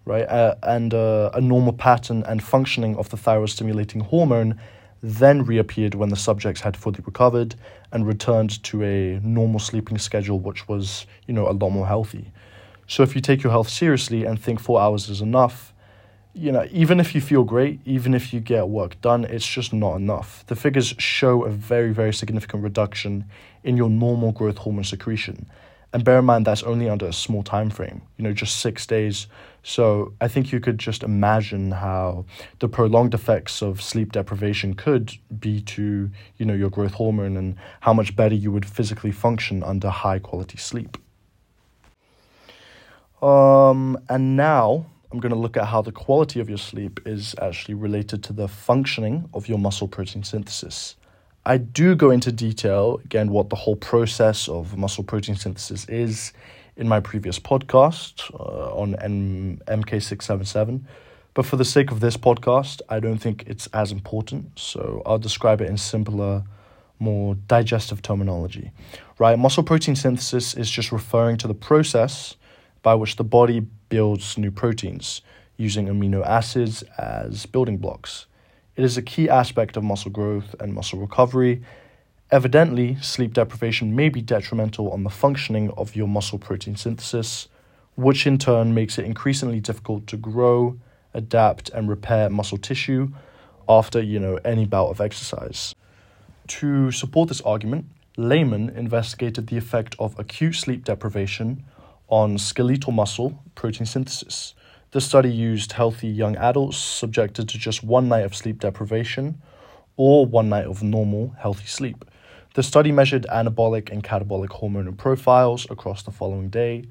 right? 0.04 0.28
Uh, 0.28 0.54
and 0.64 0.92
uh, 0.92 1.30
a 1.34 1.40
normal 1.40 1.72
pattern 1.72 2.24
and 2.26 2.42
functioning 2.42 2.96
of 2.96 3.08
the 3.10 3.16
thyroid 3.16 3.48
stimulating 3.48 4.00
hormone 4.00 4.60
then 5.02 5.44
reappeared 5.44 5.94
when 5.94 6.08
the 6.08 6.16
subjects 6.16 6.62
had 6.62 6.76
fully 6.76 7.00
recovered 7.06 7.54
and 7.92 8.06
returned 8.06 8.62
to 8.64 8.82
a 8.82 9.20
normal 9.22 9.60
sleeping 9.60 9.98
schedule, 9.98 10.40
which 10.40 10.66
was, 10.66 11.06
you 11.26 11.32
know, 11.32 11.46
a 11.48 11.52
lot 11.52 11.70
more 11.70 11.86
healthy. 11.86 12.32
So 12.86 13.02
if 13.04 13.14
you 13.14 13.20
take 13.20 13.42
your 13.42 13.52
health 13.52 13.68
seriously 13.68 14.24
and 14.24 14.40
think 14.40 14.58
four 14.58 14.80
hours 14.80 15.08
is 15.08 15.20
enough, 15.20 15.74
you 16.34 16.50
know, 16.50 16.66
even 16.72 16.98
if 16.98 17.14
you 17.14 17.20
feel 17.20 17.44
great, 17.44 17.80
even 17.84 18.14
if 18.14 18.32
you 18.32 18.40
get 18.40 18.68
work 18.68 19.00
done, 19.00 19.24
it's 19.24 19.46
just 19.46 19.72
not 19.72 19.94
enough. 19.94 20.44
The 20.48 20.56
figures 20.56 20.94
show 20.98 21.44
a 21.44 21.50
very, 21.50 21.92
very 21.92 22.12
significant 22.12 22.64
reduction 22.64 23.26
in 23.64 23.76
your 23.76 23.90
normal 23.90 24.30
growth 24.32 24.58
hormone 24.58 24.84
secretion. 24.84 25.46
And 25.92 26.04
bear 26.04 26.18
in 26.18 26.24
mind 26.24 26.44
that's 26.44 26.64
only 26.64 26.88
under 26.88 27.06
a 27.06 27.12
small 27.12 27.44
time 27.44 27.70
frame, 27.70 28.02
you 28.16 28.24
know, 28.24 28.32
just 28.32 28.58
six 28.58 28.84
days. 28.84 29.28
So 29.62 30.12
I 30.20 30.26
think 30.26 30.52
you 30.52 30.58
could 30.58 30.76
just 30.76 31.04
imagine 31.04 31.70
how 31.70 32.26
the 32.58 32.68
prolonged 32.68 33.14
effects 33.14 33.62
of 33.62 33.80
sleep 33.80 34.10
deprivation 34.10 34.74
could 34.74 35.12
be 35.38 35.60
to, 35.62 36.10
you 36.36 36.46
know, 36.46 36.52
your 36.52 36.68
growth 36.68 36.94
hormone 36.94 37.36
and 37.36 37.56
how 37.80 37.92
much 37.92 38.16
better 38.16 38.34
you 38.34 38.50
would 38.50 38.66
physically 38.66 39.12
function 39.12 39.62
under 39.62 39.88
high 39.88 40.18
quality 40.18 40.58
sleep. 40.58 40.98
Um, 43.22 43.96
and 44.08 44.36
now 44.36 44.86
I'm 45.12 45.20
going 45.20 45.32
to 45.32 45.38
look 45.38 45.56
at 45.56 45.66
how 45.66 45.80
the 45.80 45.92
quality 45.92 46.40
of 46.40 46.48
your 46.48 46.58
sleep 46.58 46.98
is 47.06 47.36
actually 47.40 47.74
related 47.74 48.24
to 48.24 48.32
the 48.32 48.48
functioning 48.48 49.30
of 49.32 49.48
your 49.48 49.58
muscle 49.58 49.86
protein 49.86 50.24
synthesis. 50.24 50.96
I 51.46 51.58
do 51.58 51.94
go 51.94 52.10
into 52.10 52.32
detail, 52.32 53.00
again, 53.04 53.28
what 53.28 53.50
the 53.50 53.56
whole 53.56 53.76
process 53.76 54.48
of 54.48 54.78
muscle 54.78 55.04
protein 55.04 55.36
synthesis 55.36 55.86
is 55.90 56.32
in 56.74 56.88
my 56.88 57.00
previous 57.00 57.38
podcast 57.38 58.32
uh, 58.32 58.74
on 58.74 58.94
M- 58.94 59.60
MK677. 59.68 60.80
But 61.34 61.44
for 61.44 61.56
the 61.56 61.64
sake 61.64 61.90
of 61.90 62.00
this 62.00 62.16
podcast, 62.16 62.80
I 62.88 62.98
don't 62.98 63.18
think 63.18 63.44
it's 63.46 63.66
as 63.74 63.92
important. 63.92 64.58
So 64.58 65.02
I'll 65.04 65.18
describe 65.18 65.60
it 65.60 65.68
in 65.68 65.76
simpler, 65.76 66.44
more 66.98 67.34
digestive 67.34 68.00
terminology. 68.00 68.70
Right? 69.18 69.38
Muscle 69.38 69.64
protein 69.64 69.96
synthesis 69.96 70.54
is 70.54 70.70
just 70.70 70.92
referring 70.92 71.36
to 71.38 71.48
the 71.48 71.54
process 71.54 72.36
by 72.82 72.94
which 72.94 73.16
the 73.16 73.24
body 73.24 73.60
builds 73.90 74.38
new 74.38 74.50
proteins 74.50 75.20
using 75.58 75.88
amino 75.88 76.24
acids 76.24 76.82
as 76.96 77.44
building 77.44 77.76
blocks. 77.76 78.26
It 78.76 78.84
is 78.84 78.96
a 78.96 79.02
key 79.02 79.28
aspect 79.28 79.76
of 79.76 79.84
muscle 79.84 80.10
growth 80.10 80.56
and 80.58 80.74
muscle 80.74 80.98
recovery. 80.98 81.62
Evidently, 82.32 82.96
sleep 83.00 83.32
deprivation 83.32 83.94
may 83.94 84.08
be 84.08 84.20
detrimental 84.20 84.90
on 84.90 85.04
the 85.04 85.10
functioning 85.10 85.70
of 85.76 85.94
your 85.94 86.08
muscle 86.08 86.38
protein 86.38 86.74
synthesis, 86.74 87.46
which 87.94 88.26
in 88.26 88.36
turn 88.36 88.74
makes 88.74 88.98
it 88.98 89.04
increasingly 89.04 89.60
difficult 89.60 90.08
to 90.08 90.16
grow, 90.16 90.76
adapt, 91.12 91.68
and 91.68 91.88
repair 91.88 92.28
muscle 92.28 92.58
tissue 92.58 93.12
after, 93.68 94.02
you 94.02 94.18
know, 94.18 94.40
any 94.44 94.66
bout 94.66 94.88
of 94.88 95.00
exercise. 95.00 95.72
To 96.48 96.90
support 96.90 97.28
this 97.28 97.40
argument, 97.42 97.86
Lamon 98.16 98.70
investigated 98.70 99.46
the 99.46 99.56
effect 99.56 99.94
of 100.00 100.18
acute 100.18 100.56
sleep 100.56 100.84
deprivation 100.84 101.64
on 102.08 102.38
skeletal 102.38 102.92
muscle 102.92 103.40
protein 103.54 103.86
synthesis. 103.86 104.54
The 104.94 105.00
study 105.00 105.28
used 105.28 105.72
healthy 105.72 106.06
young 106.06 106.36
adults 106.36 106.76
subjected 106.76 107.48
to 107.48 107.58
just 107.58 107.82
one 107.82 108.06
night 108.06 108.24
of 108.24 108.32
sleep 108.32 108.60
deprivation 108.60 109.42
or 109.96 110.24
one 110.24 110.48
night 110.48 110.66
of 110.66 110.84
normal, 110.84 111.34
healthy 111.36 111.66
sleep. 111.66 112.04
The 112.54 112.62
study 112.62 112.92
measured 112.92 113.26
anabolic 113.28 113.90
and 113.90 114.04
catabolic 114.04 114.50
hormonal 114.50 114.96
profiles 114.96 115.68
across 115.68 116.04
the 116.04 116.12
following 116.12 116.48
day. 116.48 116.84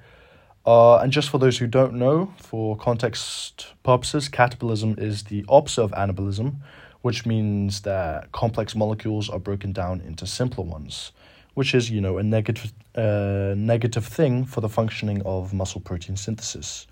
Uh, 0.66 0.98
and 0.98 1.14
just 1.14 1.30
for 1.30 1.38
those 1.38 1.58
who 1.58 1.66
don't 1.66 1.94
know, 1.94 2.34
for 2.36 2.76
context 2.76 3.68
purposes, 3.84 4.28
catabolism 4.28 5.00
is 5.00 5.24
the 5.24 5.46
opposite 5.48 5.84
of 5.84 5.92
anabolism, 5.92 6.58
which 7.04 7.26
means 7.26 7.84
that 7.84 8.34
complex 8.34 8.76
molecules 8.76 9.30
are 9.30 9.40
broken 9.40 9.72
down 9.72 10.02
into 10.02 10.28
simpler 10.28 10.66
ones, 10.66 11.14
which 11.54 11.74
is, 11.74 11.90
you 11.90 12.02
know, 12.02 12.18
a 12.18 12.24
negative, 12.24 12.74
uh, 12.96 13.54
negative 13.56 14.06
thing 14.06 14.44
for 14.44 14.60
the 14.60 14.68
functioning 14.68 15.22
of 15.22 15.54
muscle 15.54 15.80
protein 15.80 16.18
synthesis. 16.18 16.86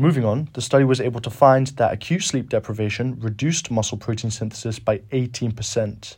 Moving 0.00 0.24
on, 0.24 0.48
the 0.54 0.62
study 0.62 0.84
was 0.84 0.98
able 0.98 1.20
to 1.20 1.28
find 1.28 1.66
that 1.76 1.92
acute 1.92 2.22
sleep 2.22 2.48
deprivation 2.48 3.20
reduced 3.20 3.70
muscle 3.70 3.98
protein 3.98 4.30
synthesis 4.30 4.78
by 4.78 5.00
18%. 5.12 6.16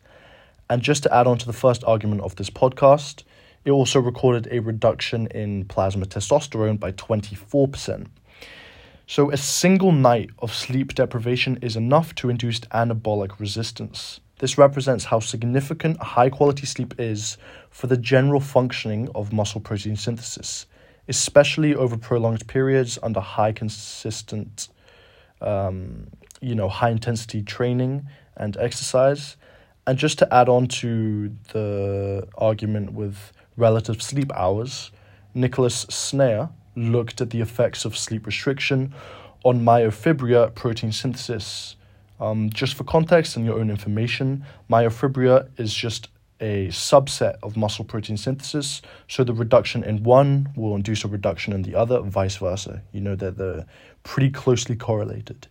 And 0.70 0.82
just 0.82 1.02
to 1.02 1.12
add 1.12 1.26
on 1.26 1.36
to 1.38 1.46
the 1.46 1.52
first 1.52 1.82
argument 1.82 2.20
of 2.20 2.36
this 2.36 2.48
podcast, 2.48 3.24
it 3.64 3.72
also 3.72 3.98
recorded 3.98 4.46
a 4.52 4.60
reduction 4.60 5.26
in 5.32 5.64
plasma 5.64 6.06
testosterone 6.06 6.78
by 6.78 6.92
24%. 6.92 8.06
So, 9.08 9.32
a 9.32 9.36
single 9.36 9.90
night 9.90 10.30
of 10.38 10.54
sleep 10.54 10.94
deprivation 10.94 11.58
is 11.60 11.74
enough 11.74 12.14
to 12.14 12.30
induce 12.30 12.60
anabolic 12.60 13.40
resistance. 13.40 14.20
This 14.38 14.56
represents 14.56 15.06
how 15.06 15.18
significant 15.18 16.00
high 16.00 16.30
quality 16.30 16.66
sleep 16.66 16.94
is 17.00 17.36
for 17.70 17.88
the 17.88 17.96
general 17.96 18.38
functioning 18.38 19.08
of 19.16 19.32
muscle 19.32 19.60
protein 19.60 19.96
synthesis 19.96 20.66
especially 21.08 21.74
over 21.74 21.96
prolonged 21.96 22.46
periods 22.46 22.98
under 23.02 23.20
high 23.20 23.52
consistent, 23.52 24.68
um, 25.40 26.06
you 26.40 26.54
know, 26.54 26.68
high 26.68 26.90
intensity 26.90 27.42
training 27.42 28.06
and 28.36 28.56
exercise. 28.56 29.36
And 29.86 29.98
just 29.98 30.18
to 30.18 30.32
add 30.32 30.48
on 30.48 30.68
to 30.68 31.34
the 31.52 32.28
argument 32.38 32.92
with 32.92 33.32
relative 33.56 34.00
sleep 34.00 34.32
hours, 34.34 34.92
Nicholas 35.34 35.86
Saner 35.90 36.50
looked 36.76 37.20
at 37.20 37.30
the 37.30 37.40
effects 37.40 37.84
of 37.84 37.96
sleep 37.96 38.26
restriction 38.26 38.94
on 39.44 39.60
myofibrillar 39.60 40.54
protein 40.54 40.92
synthesis. 40.92 41.76
Um, 42.20 42.50
just 42.50 42.74
for 42.74 42.84
context 42.84 43.36
and 43.36 43.44
your 43.44 43.58
own 43.58 43.68
information, 43.70 44.44
myofibrillar 44.70 45.48
is 45.58 45.74
just 45.74 46.08
a 46.42 46.68
subset 46.68 47.36
of 47.42 47.56
muscle 47.56 47.84
protein 47.84 48.18
synthesis. 48.18 48.82
So 49.08 49.24
the 49.24 49.32
reduction 49.32 49.82
in 49.84 50.02
one 50.02 50.50
will 50.56 50.74
induce 50.74 51.04
a 51.04 51.08
reduction 51.08 51.54
in 51.54 51.62
the 51.62 51.74
other, 51.74 52.00
vice 52.00 52.36
versa. 52.36 52.82
You 52.92 53.00
know 53.00 53.16
that 53.16 53.38
they're 53.38 53.64
pretty 54.02 54.30
closely 54.30 54.76
correlated. 54.76 55.46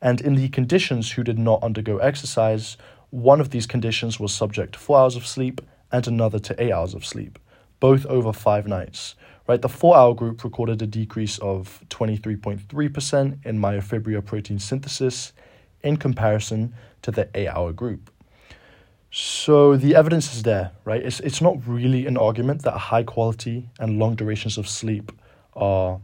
And 0.00 0.20
in 0.20 0.36
the 0.36 0.48
conditions 0.48 1.12
who 1.12 1.24
did 1.24 1.38
not 1.38 1.62
undergo 1.62 1.98
exercise, 1.98 2.76
one 3.10 3.40
of 3.40 3.50
these 3.50 3.66
conditions 3.66 4.18
was 4.18 4.32
subject 4.32 4.72
to 4.74 4.78
four 4.78 4.98
hours 4.98 5.16
of 5.16 5.26
sleep 5.26 5.60
and 5.92 6.06
another 6.06 6.38
to 6.38 6.62
eight 6.62 6.72
hours 6.72 6.94
of 6.94 7.04
sleep. 7.04 7.38
both 7.80 8.06
over 8.06 8.32
five 8.32 8.66
nights. 8.66 9.14
Right, 9.46 9.62
the 9.62 9.68
four 9.68 9.96
hour 9.96 10.14
group 10.14 10.42
recorded 10.42 10.82
a 10.82 10.86
decrease 10.86 11.38
of 11.38 11.84
23.3% 11.90 13.46
in 13.46 13.58
myofibrillar 13.60 14.24
protein 14.24 14.58
synthesis 14.58 15.32
in 15.82 15.96
comparison 15.96 16.74
to 17.02 17.12
the 17.12 17.28
eight 17.34 17.48
hour 17.48 17.72
group. 17.72 18.10
So 19.10 19.76
the 19.76 19.94
evidence 19.94 20.34
is 20.34 20.42
there, 20.42 20.72
right? 20.84 21.02
It's, 21.02 21.20
it's 21.20 21.40
not 21.40 21.56
really 21.66 22.06
an 22.06 22.16
argument 22.16 22.62
that 22.62 22.72
high 22.72 23.02
quality 23.02 23.70
and 23.78 23.98
long 23.98 24.14
durations 24.14 24.58
of 24.58 24.68
sleep 24.68 25.12
are, 25.54 26.00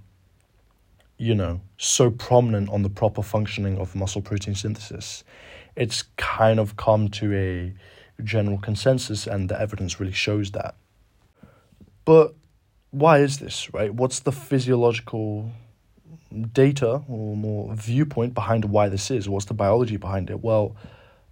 you 1.18 1.34
know, 1.34 1.60
so 1.76 2.10
prominent 2.10 2.70
on 2.70 2.82
the 2.82 2.88
proper 2.88 3.22
functioning 3.22 3.78
of 3.78 3.94
muscle 3.94 4.22
protein 4.22 4.54
synthesis. 4.54 5.24
It's 5.76 6.04
kind 6.16 6.58
of 6.58 6.76
come 6.76 7.08
to 7.08 7.34
a 7.34 7.74
general 8.22 8.58
consensus, 8.58 9.26
and 9.26 9.48
the 9.48 9.60
evidence 9.60 9.98
really 9.98 10.12
shows 10.12 10.52
that. 10.52 10.74
But 12.04 12.34
why 12.90 13.18
is 13.18 13.38
this, 13.38 13.72
right? 13.72 13.92
What's 13.92 14.20
the 14.20 14.32
physiological 14.32 15.50
data 16.52 17.02
or 17.08 17.36
more 17.36 17.74
viewpoint 17.74 18.34
behind 18.34 18.64
why 18.66 18.88
this 18.88 19.10
is? 19.10 19.28
What's 19.28 19.46
the 19.46 19.54
biology 19.54 19.96
behind 19.96 20.30
it? 20.30 20.42
Well, 20.42 20.76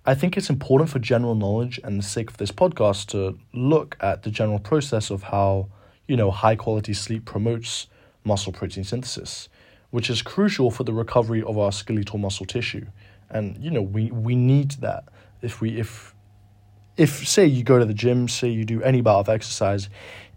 I 0.07 0.15
think 0.15 0.37
it's 0.37 0.49
important 0.49 0.89
for 0.89 0.99
general 0.99 1.35
knowledge 1.35 1.79
and 1.85 1.99
the 1.99 2.03
sake 2.03 2.31
of 2.31 2.39
this 2.39 2.51
podcast 2.51 3.09
to 3.09 3.39
look 3.53 3.99
at 4.01 4.23
the 4.23 4.31
general 4.31 4.59
process 4.59 5.11
of 5.11 5.25
how, 5.25 5.69
you 6.09 6.17
know, 6.17 6.31
high 6.31 6.57
quality 6.57 6.95
sleep 6.95 7.27
promotes 7.27 7.87
muscle 8.25 8.53
protein 8.53 8.83
synthesis, 8.83 9.51
which 9.91 10.09
is 10.09 10.23
crucial 10.23 10.71
for 10.71 10.85
the 10.85 10.93
recovery 10.95 11.43
of 11.43 11.59
our 11.59 11.71
skeletal 11.71 12.19
muscle 12.19 12.47
tissue. 12.47 12.87
And, 13.29 13.63
you 13.63 13.71
know, 13.71 13.83
we, 13.83 14.11
we 14.11 14.35
need 14.35 14.73
that. 14.81 15.05
If 15.43 15.61
we 15.61 15.79
if 15.79 16.15
if 16.97 17.27
say 17.27 17.47
you 17.47 17.63
go 17.63 17.79
to 17.79 17.85
the 17.85 17.95
gym, 17.95 18.29
say 18.29 18.49
you 18.49 18.65
do 18.65 18.83
any 18.83 19.01
bout 19.01 19.21
of 19.21 19.29
exercise, 19.29 19.89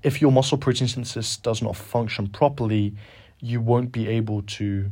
if 0.01 0.21
your 0.21 0.31
muscle 0.31 0.57
protein 0.57 0.87
synthesis 0.87 1.37
does 1.37 1.61
not 1.61 1.75
function 1.75 2.27
properly, 2.27 2.95
you 3.39 3.59
won't 3.59 3.91
be 3.91 4.07
able 4.07 4.43
to 4.43 4.91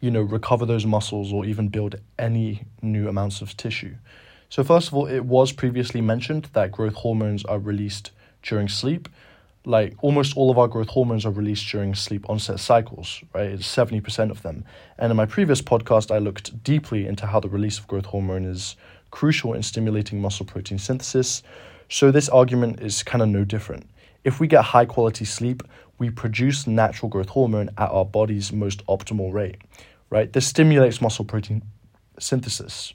you 0.00 0.10
know, 0.10 0.22
recover 0.22 0.66
those 0.66 0.86
muscles 0.86 1.32
or 1.32 1.44
even 1.44 1.68
build 1.68 1.96
any 2.18 2.62
new 2.82 3.08
amounts 3.08 3.42
of 3.42 3.56
tissue. 3.56 3.94
So, 4.48 4.64
first 4.64 4.88
of 4.88 4.94
all, 4.94 5.06
it 5.06 5.24
was 5.24 5.52
previously 5.52 6.00
mentioned 6.00 6.48
that 6.54 6.72
growth 6.72 6.94
hormones 6.94 7.44
are 7.44 7.58
released 7.58 8.10
during 8.42 8.68
sleep. 8.68 9.08
Like 9.66 9.94
almost 10.02 10.36
all 10.36 10.50
of 10.50 10.58
our 10.58 10.68
growth 10.68 10.88
hormones 10.88 11.26
are 11.26 11.30
released 11.30 11.70
during 11.70 11.94
sleep 11.94 12.28
onset 12.30 12.58
cycles, 12.58 13.22
right? 13.34 13.50
It's 13.50 13.68
70% 13.68 14.30
of 14.30 14.42
them. 14.42 14.64
And 14.98 15.10
in 15.10 15.16
my 15.16 15.26
previous 15.26 15.60
podcast, 15.60 16.10
I 16.10 16.16
looked 16.16 16.64
deeply 16.64 17.06
into 17.06 17.26
how 17.26 17.40
the 17.40 17.50
release 17.50 17.78
of 17.78 17.86
growth 17.86 18.06
hormone 18.06 18.46
is 18.46 18.74
crucial 19.10 19.52
in 19.52 19.62
stimulating 19.62 20.20
muscle 20.20 20.46
protein 20.46 20.78
synthesis. 20.78 21.42
So, 21.90 22.10
this 22.10 22.28
argument 22.30 22.80
is 22.80 23.02
kind 23.02 23.22
of 23.22 23.28
no 23.28 23.44
different. 23.44 23.86
If 24.24 24.40
we 24.40 24.46
get 24.46 24.64
high 24.64 24.86
quality 24.86 25.26
sleep, 25.26 25.62
we 25.98 26.08
produce 26.10 26.66
natural 26.66 27.10
growth 27.10 27.28
hormone 27.28 27.68
at 27.76 27.90
our 27.90 28.06
body's 28.06 28.52
most 28.52 28.84
optimal 28.86 29.32
rate 29.32 29.58
right? 30.10 30.32
This 30.32 30.46
stimulates 30.46 31.00
muscle 31.00 31.24
protein 31.24 31.62
synthesis. 32.18 32.92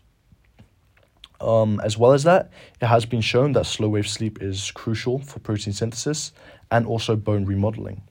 Um, 1.42 1.82
as 1.84 1.98
well 1.98 2.14
as 2.14 2.24
that, 2.24 2.52
it 2.82 2.86
has 2.86 3.06
been 3.06 3.22
shown 3.22 3.54
that 3.54 3.66
slow 3.66 3.90
wave 3.90 4.08
sleep 4.08 4.42
is 4.42 4.72
crucial 4.72 5.20
for 5.20 5.40
protein 5.40 5.74
synthesis 5.74 6.32
and 6.72 6.86
also 6.86 7.16
bone 7.16 7.46
remodeling. 7.46 8.02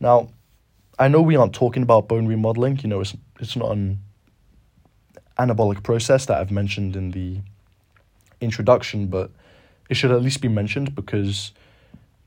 Now, 0.00 0.30
I 0.98 1.08
know 1.08 1.22
we 1.22 1.36
aren't 1.36 1.54
talking 1.54 1.82
about 1.82 2.08
bone 2.08 2.26
remodeling, 2.26 2.80
you 2.82 2.88
know, 2.88 3.00
it's, 3.00 3.14
it's 3.38 3.56
not 3.56 3.72
an 3.72 4.00
anabolic 5.38 5.82
process 5.82 6.26
that 6.26 6.38
I've 6.38 6.50
mentioned 6.50 6.96
in 6.96 7.10
the 7.10 7.38
introduction, 8.40 9.06
but 9.06 9.30
it 9.88 9.94
should 9.94 10.10
at 10.10 10.22
least 10.22 10.40
be 10.40 10.48
mentioned 10.48 10.94
because 10.94 11.52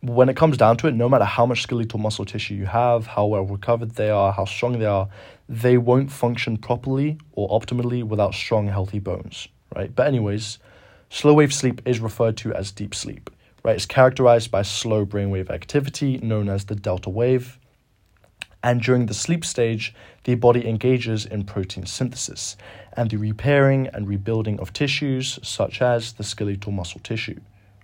when 0.01 0.29
it 0.29 0.38
comes 0.38 0.56
down 0.56 0.77
to 0.77 0.88
it, 0.88 0.94
no 0.94 1.10
matter 1.10 1.25
how 1.25 1.46
much 1.46 1.62
skeletal 1.62 2.00
muscle 2.00 2.25
tissue 2.25 2.53
you 2.53 2.65
have, 2.65 3.06
how 3.08 3.26
well 3.26 3.43
recovered 3.43 3.91
they 3.91 4.10
are, 4.10 4.32
how 4.32 4.45
strong 4.45 4.80
they 4.80 4.86
are, 4.86 5.10
they 5.50 5.78
won't 5.78 6.12
function 6.12 6.58
properly 6.58 7.17
or 7.34 7.50
optimally 7.50 8.04
without 8.04 8.34
strong, 8.34 8.67
healthy 8.67 9.00
bones, 9.00 9.50
right? 9.76 9.93
But, 9.93 10.08
anyways, 10.08 10.60
slow 11.10 11.34
wave 11.34 11.54
sleep 11.54 11.82
is 11.86 12.00
referred 12.00 12.38
to 12.38 12.54
as 12.54 12.71
deep 12.71 12.95
sleep, 12.95 13.30
right? 13.63 13.76
It's 13.76 13.86
characterized 13.86 14.52
by 14.52 14.62
slow 14.62 15.06
brainwave 15.06 15.50
activity 15.50 16.17
known 16.19 16.47
as 16.47 16.65
the 16.65 16.76
delta 16.76 17.10
wave. 17.10 17.60
And 18.63 18.82
during 18.82 19.06
the 19.06 19.13
sleep 19.13 19.43
stage, 19.43 19.93
the 20.24 20.36
body 20.36 20.67
engages 20.67 21.26
in 21.26 21.43
protein 21.43 21.86
synthesis 21.86 22.56
and 22.93 23.10
the 23.10 23.17
repairing 23.17 23.88
and 23.88 24.08
rebuilding 24.08 24.60
of 24.60 24.71
tissues, 24.71 25.39
such 25.43 25.82
as 25.82 26.13
the 26.13 26.24
skeletal 26.24 26.71
muscle 26.71 27.02
tissue. 27.02 27.39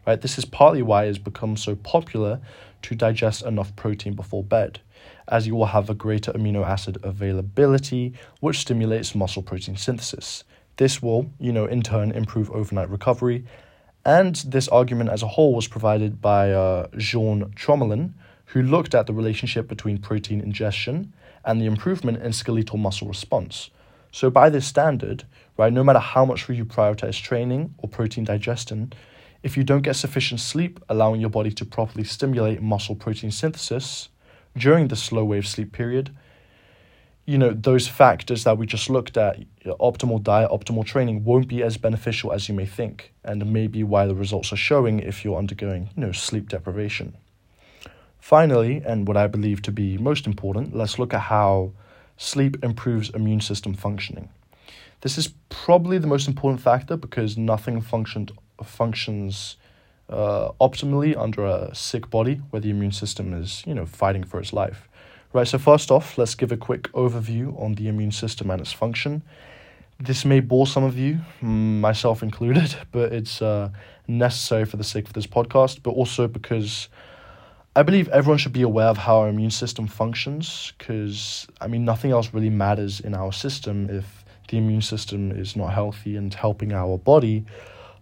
Right? 0.06 0.22
This 0.22 0.38
is 0.38 0.46
partly 0.46 0.82
why 0.82 1.06
it's 1.06 1.18
become 1.18 1.58
so 1.58 1.76
popular 1.76 2.40
to 2.84 2.96
digest 2.96 3.44
enough 3.44 3.76
protein 3.76 4.14
before 4.14 4.44
bed, 4.44 4.80
as 5.28 5.48
you 5.48 5.56
will 5.56 5.68
have 5.68 5.90
a 5.90 5.96
greater 5.96 6.32
amino 6.34 6.64
acid 6.66 6.98
availability, 7.04 8.14
which 8.40 8.60
stimulates 8.60 9.16
muscle 9.16 9.42
protein 9.42 9.76
synthesis. 9.76 10.44
This 10.78 11.02
will, 11.02 11.32
you 11.40 11.52
know, 11.52 11.66
in 11.66 11.82
turn 11.82 12.12
improve 12.12 12.52
overnight 12.52 12.90
recovery. 12.90 13.46
And 14.06 14.36
this 14.36 14.68
argument 14.68 15.10
as 15.10 15.24
a 15.24 15.28
whole 15.28 15.56
was 15.56 15.68
provided 15.68 16.22
by 16.22 16.52
uh, 16.52 16.88
Jean 16.98 17.46
Trommelen, 17.56 18.14
who 18.48 18.62
looked 18.62 18.94
at 18.94 19.08
the 19.08 19.14
relationship 19.14 19.68
between 19.68 19.98
protein 19.98 20.42
ingestion 20.42 21.14
and 21.44 21.60
the 21.60 21.66
improvement 21.66 22.22
in 22.22 22.34
skeletal 22.34 22.78
muscle 22.78 23.08
response. 23.08 23.72
So, 24.12 24.30
by 24.30 24.50
this 24.50 24.68
standard, 24.68 25.26
right, 25.58 25.74
no 25.74 25.84
matter 25.84 26.00
how 26.00 26.24
much 26.24 26.48
you 26.48 26.66
prioritize 26.66 27.22
training 27.22 27.74
or 27.80 27.90
protein 27.90 28.24
digestion, 28.24 28.94
if 29.46 29.56
you 29.56 29.64
don't 29.64 29.84
get 29.84 29.96
sufficient 29.96 30.40
sleep, 30.40 30.80
allowing 30.90 31.22
your 31.22 31.30
body 31.30 31.52
to 31.52 31.64
properly 31.64 32.04
stimulate 32.04 32.64
muscle 32.64 32.96
protein 32.96 33.30
synthesis 33.30 34.10
during 34.58 34.88
the 34.88 34.96
slow 34.96 35.24
wave 35.24 35.48
sleep 35.48 35.72
period, 35.72 36.10
you 37.26 37.38
know, 37.38 37.54
those 37.54 37.88
factors 37.88 38.44
that 38.44 38.58
we 38.58 38.66
just 38.66 38.90
looked 38.90 39.18
at, 39.18 39.40
optimal 39.80 40.22
diet, 40.24 40.50
optimal 40.50 40.84
training, 40.84 41.24
won't 41.24 41.48
be 41.48 41.62
as 41.62 41.78
beneficial 41.78 42.34
as 42.34 42.50
you 42.50 42.56
may 42.56 42.66
think, 42.66 43.14
and 43.24 43.54
may 43.54 43.68
be 43.68 43.84
why 43.84 44.08
the 44.08 44.16
results 44.16 44.52
are 44.52 44.58
showing 44.58 45.00
if 45.00 45.24
you're 45.24 45.38
undergoing, 45.38 45.92
you 45.96 46.02
know, 46.02 46.12
sleep 46.12 46.50
deprivation. 46.50 47.16
Finally, 48.20 48.82
and 48.84 49.08
what 49.08 49.16
I 49.16 49.28
believe 49.28 49.62
to 49.62 49.72
be 49.72 49.96
most 50.00 50.26
important, 50.26 50.76
let's 50.76 50.98
look 50.98 51.14
at 51.14 51.22
how 51.22 51.72
sleep 52.18 52.58
improves 52.64 53.12
immune 53.12 53.42
system 53.42 53.76
functioning. 53.76 54.28
This 55.02 55.20
is 55.20 55.36
probably 55.50 56.00
the 56.00 56.08
most 56.08 56.28
important 56.28 56.62
factor 56.62 56.98
because 56.98 57.38
nothing 57.38 57.80
functioned 57.80 58.32
functions 58.64 59.58
uh, 60.10 60.52
optimally 60.62 61.18
under 61.18 61.46
a 61.46 61.74
sick 61.74 62.10
body 62.10 62.36
where 62.50 62.60
the 62.60 62.70
immune 62.70 62.92
system 62.92 63.34
is, 63.34 63.64
you 63.66 63.74
know, 63.74 63.86
fighting 63.86 64.24
for 64.24 64.40
its 64.40 64.54
life. 64.54 64.88
Right, 65.34 65.48
so 65.48 65.58
first 65.58 65.92
off, 65.92 66.18
let's 66.18 66.36
give 66.36 66.52
a 66.52 66.58
quick 66.58 66.84
overview 66.94 67.60
on 67.62 67.74
the 67.76 67.90
immune 67.90 68.12
system 68.12 68.50
and 68.50 68.62
its 68.62 68.72
function. 68.72 69.22
This 70.00 70.24
may 70.24 70.40
bore 70.40 70.68
some 70.68 70.84
of 70.84 70.98
you, 70.98 71.20
myself 71.42 72.24
included, 72.24 72.76
but 72.92 73.12
it's 73.12 73.42
uh, 73.42 73.70
necessary 74.08 74.66
for 74.66 74.78
the 74.78 74.84
sake 74.84 75.08
of 75.08 75.14
this 75.14 75.28
podcast, 75.28 75.84
but 75.84 75.92
also 75.92 76.28
because 76.28 76.88
I 77.76 77.84
believe 77.84 78.08
everyone 78.10 78.38
should 78.38 78.54
be 78.54 78.62
aware 78.62 78.88
of 78.88 78.98
how 78.98 79.20
our 79.20 79.28
immune 79.28 79.52
system 79.52 79.88
functions, 79.88 80.72
because, 80.78 81.48
I 81.60 81.68
mean, 81.68 81.84
nothing 81.84 82.12
else 82.12 82.34
really 82.34 82.50
matters 82.50 83.02
in 83.02 83.14
our 83.14 83.34
system 83.34 83.90
if 83.90 84.24
the 84.48 84.58
immune 84.58 84.82
system 84.82 85.32
is 85.32 85.56
not 85.58 85.74
healthy 85.74 86.16
and 86.16 86.34
helping 86.34 86.72
our 86.72 86.98
body 86.98 87.44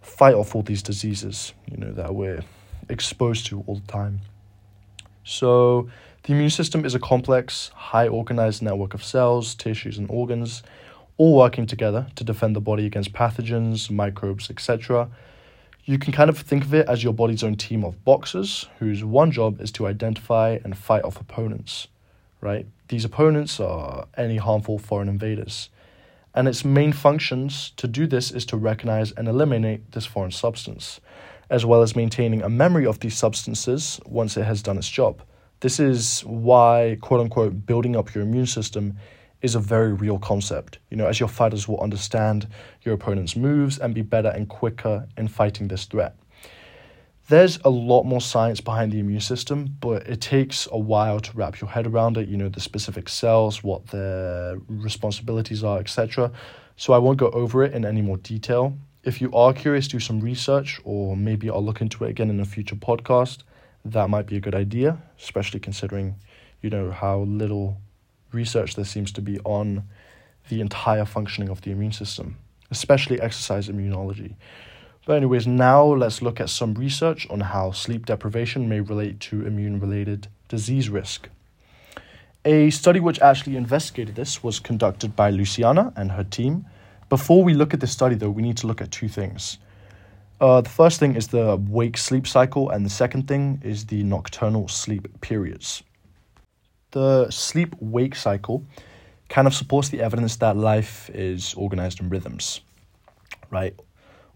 fight 0.04 0.34
off 0.34 0.54
all 0.54 0.62
these 0.62 0.82
diseases, 0.82 1.54
you 1.70 1.76
know, 1.76 1.92
that 1.92 2.14
we're 2.14 2.42
exposed 2.88 3.46
to 3.46 3.64
all 3.66 3.76
the 3.76 3.92
time. 3.92 4.20
So, 5.24 5.88
the 6.24 6.32
immune 6.32 6.50
system 6.50 6.84
is 6.84 6.94
a 6.94 6.98
complex, 6.98 7.68
high 7.74 8.08
organized 8.08 8.62
network 8.62 8.94
of 8.94 9.02
cells, 9.02 9.54
tissues, 9.54 9.98
and 9.98 10.08
organs, 10.10 10.62
all 11.16 11.36
working 11.36 11.66
together 11.66 12.06
to 12.16 12.24
defend 12.24 12.56
the 12.56 12.60
body 12.60 12.86
against 12.86 13.12
pathogens, 13.12 13.90
microbes, 13.90 14.50
etc. 14.50 15.08
You 15.84 15.98
can 15.98 16.12
kind 16.12 16.30
of 16.30 16.38
think 16.38 16.64
of 16.64 16.74
it 16.74 16.88
as 16.88 17.04
your 17.04 17.12
body's 17.12 17.42
own 17.42 17.56
team 17.56 17.84
of 17.84 18.04
boxers 18.04 18.66
whose 18.78 19.04
one 19.04 19.30
job 19.30 19.60
is 19.60 19.70
to 19.72 19.86
identify 19.86 20.58
and 20.64 20.76
fight 20.76 21.04
off 21.04 21.20
opponents, 21.20 21.88
right? 22.40 22.66
These 22.88 23.04
opponents 23.04 23.60
are 23.60 24.06
any 24.16 24.36
harmful 24.36 24.78
foreign 24.78 25.08
invaders 25.08 25.68
and 26.34 26.48
its 26.48 26.64
main 26.64 26.92
functions 26.92 27.72
to 27.76 27.86
do 27.86 28.06
this 28.06 28.30
is 28.30 28.44
to 28.46 28.56
recognize 28.56 29.12
and 29.12 29.28
eliminate 29.28 29.92
this 29.92 30.06
foreign 30.06 30.32
substance, 30.32 31.00
as 31.48 31.64
well 31.64 31.82
as 31.82 31.94
maintaining 31.94 32.42
a 32.42 32.48
memory 32.48 32.86
of 32.86 33.00
these 33.00 33.16
substances 33.16 34.00
once 34.06 34.36
it 34.36 34.44
has 34.44 34.62
done 34.62 34.76
its 34.76 34.88
job. 34.88 35.22
This 35.60 35.78
is 35.78 36.20
why, 36.20 36.98
quote 37.00 37.20
unquote, 37.20 37.64
building 37.66 37.96
up 37.96 38.14
your 38.14 38.24
immune 38.24 38.46
system 38.46 38.98
is 39.40 39.54
a 39.54 39.60
very 39.60 39.92
real 39.92 40.18
concept. 40.18 40.78
You 40.90 40.96
know, 40.96 41.06
as 41.06 41.20
your 41.20 41.28
fighters 41.28 41.68
will 41.68 41.80
understand 41.80 42.48
your 42.82 42.94
opponent's 42.94 43.36
moves 43.36 43.78
and 43.78 43.94
be 43.94 44.02
better 44.02 44.30
and 44.30 44.48
quicker 44.48 45.06
in 45.16 45.28
fighting 45.28 45.68
this 45.68 45.84
threat. 45.84 46.16
There's 47.28 47.58
a 47.64 47.70
lot 47.70 48.04
more 48.04 48.20
science 48.20 48.60
behind 48.60 48.92
the 48.92 48.98
immune 48.98 49.20
system, 49.20 49.76
but 49.80 50.06
it 50.06 50.20
takes 50.20 50.68
a 50.70 50.78
while 50.78 51.20
to 51.20 51.32
wrap 51.34 51.58
your 51.58 51.70
head 51.70 51.86
around 51.86 52.18
it, 52.18 52.28
you 52.28 52.36
know, 52.36 52.50
the 52.50 52.60
specific 52.60 53.08
cells, 53.08 53.64
what 53.64 53.86
their 53.86 54.58
responsibilities 54.68 55.64
are, 55.64 55.78
etc. 55.78 56.30
So 56.76 56.92
I 56.92 56.98
won't 56.98 57.16
go 57.18 57.30
over 57.30 57.64
it 57.64 57.72
in 57.72 57.86
any 57.86 58.02
more 58.02 58.18
detail. 58.18 58.76
if 59.04 59.20
you 59.20 59.30
are 59.34 59.52
curious, 59.52 59.86
do 59.86 60.00
some 60.00 60.20
research, 60.20 60.80
or 60.84 61.16
maybe 61.16 61.50
I'll 61.50 61.64
look 61.64 61.80
into 61.80 62.04
it 62.04 62.10
again 62.10 62.30
in 62.30 62.40
a 62.40 62.44
future 62.44 62.76
podcast. 62.76 63.42
That 63.84 64.08
might 64.08 64.26
be 64.26 64.36
a 64.36 64.40
good 64.40 64.54
idea, 64.54 64.98
especially 65.18 65.60
considering, 65.60 66.16
you 66.62 66.70
know, 66.70 66.90
how 66.90 67.20
little 67.20 67.76
research 68.32 68.74
there 68.76 68.84
seems 68.84 69.12
to 69.12 69.20
be 69.20 69.38
on 69.40 69.84
the 70.48 70.60
entire 70.60 71.04
functioning 71.04 71.50
of 71.50 71.60
the 71.62 71.70
immune 71.70 71.92
system, 71.92 72.38
especially 72.70 73.20
exercise 73.20 73.68
immunology. 73.68 74.36
But, 75.06 75.18
anyways, 75.18 75.46
now 75.46 75.84
let's 75.84 76.22
look 76.22 76.40
at 76.40 76.48
some 76.48 76.74
research 76.74 77.28
on 77.28 77.40
how 77.40 77.72
sleep 77.72 78.06
deprivation 78.06 78.68
may 78.68 78.80
relate 78.80 79.20
to 79.20 79.46
immune 79.46 79.78
related 79.78 80.28
disease 80.48 80.88
risk. 80.88 81.28
A 82.46 82.70
study 82.70 83.00
which 83.00 83.20
actually 83.20 83.56
investigated 83.56 84.14
this 84.14 84.42
was 84.42 84.60
conducted 84.60 85.14
by 85.14 85.30
Luciana 85.30 85.92
and 85.96 86.12
her 86.12 86.24
team. 86.24 86.64
Before 87.10 87.44
we 87.44 87.52
look 87.52 87.74
at 87.74 87.80
this 87.80 87.92
study, 87.92 88.14
though, 88.14 88.30
we 88.30 88.42
need 88.42 88.56
to 88.58 88.66
look 88.66 88.80
at 88.80 88.90
two 88.90 89.08
things. 89.08 89.58
Uh, 90.40 90.62
the 90.62 90.70
first 90.70 91.00
thing 91.00 91.16
is 91.16 91.28
the 91.28 91.56
wake 91.68 91.96
sleep 91.98 92.26
cycle, 92.26 92.70
and 92.70 92.84
the 92.84 92.90
second 92.90 93.28
thing 93.28 93.60
is 93.62 93.86
the 93.86 94.02
nocturnal 94.02 94.68
sleep 94.68 95.20
periods. 95.20 95.82
The 96.92 97.30
sleep 97.30 97.74
wake 97.78 98.14
cycle 98.14 98.64
kind 99.28 99.46
of 99.46 99.54
supports 99.54 99.90
the 99.90 100.00
evidence 100.00 100.36
that 100.36 100.56
life 100.56 101.10
is 101.12 101.54
organized 101.54 102.00
in 102.00 102.08
rhythms, 102.08 102.62
right? 103.50 103.74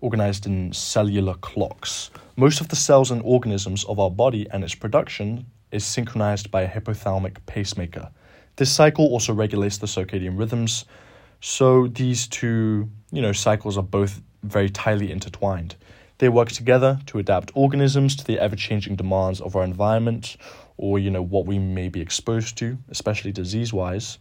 Organized 0.00 0.46
in 0.46 0.72
cellular 0.72 1.34
clocks. 1.34 2.10
Most 2.36 2.60
of 2.60 2.68
the 2.68 2.76
cells 2.76 3.10
and 3.10 3.22
organisms 3.24 3.84
of 3.84 3.98
our 3.98 4.10
body 4.10 4.46
and 4.50 4.62
its 4.62 4.74
production 4.74 5.46
is 5.72 5.84
synchronized 5.84 6.50
by 6.50 6.62
a 6.62 6.68
hypothalamic 6.68 7.36
pacemaker. 7.46 8.10
This 8.56 8.72
cycle 8.72 9.06
also 9.06 9.32
regulates 9.32 9.78
the 9.78 9.86
circadian 9.86 10.38
rhythms. 10.38 10.84
So 11.40 11.86
these 11.88 12.26
two, 12.26 12.88
you 13.12 13.22
know, 13.22 13.32
cycles 13.32 13.76
are 13.76 13.82
both 13.82 14.20
very 14.42 14.70
tightly 14.70 15.10
intertwined. 15.10 15.76
They 16.18 16.28
work 16.28 16.48
together 16.48 16.98
to 17.06 17.18
adapt 17.18 17.52
organisms 17.54 18.16
to 18.16 18.24
the 18.24 18.40
ever-changing 18.40 18.96
demands 18.96 19.40
of 19.40 19.54
our 19.54 19.62
environment 19.62 20.36
or 20.76 20.98
you 20.98 21.10
know 21.10 21.22
what 21.22 21.46
we 21.46 21.58
may 21.58 21.88
be 21.88 22.00
exposed 22.00 22.56
to, 22.58 22.78
especially 22.88 23.32
disease-wise. 23.32 24.18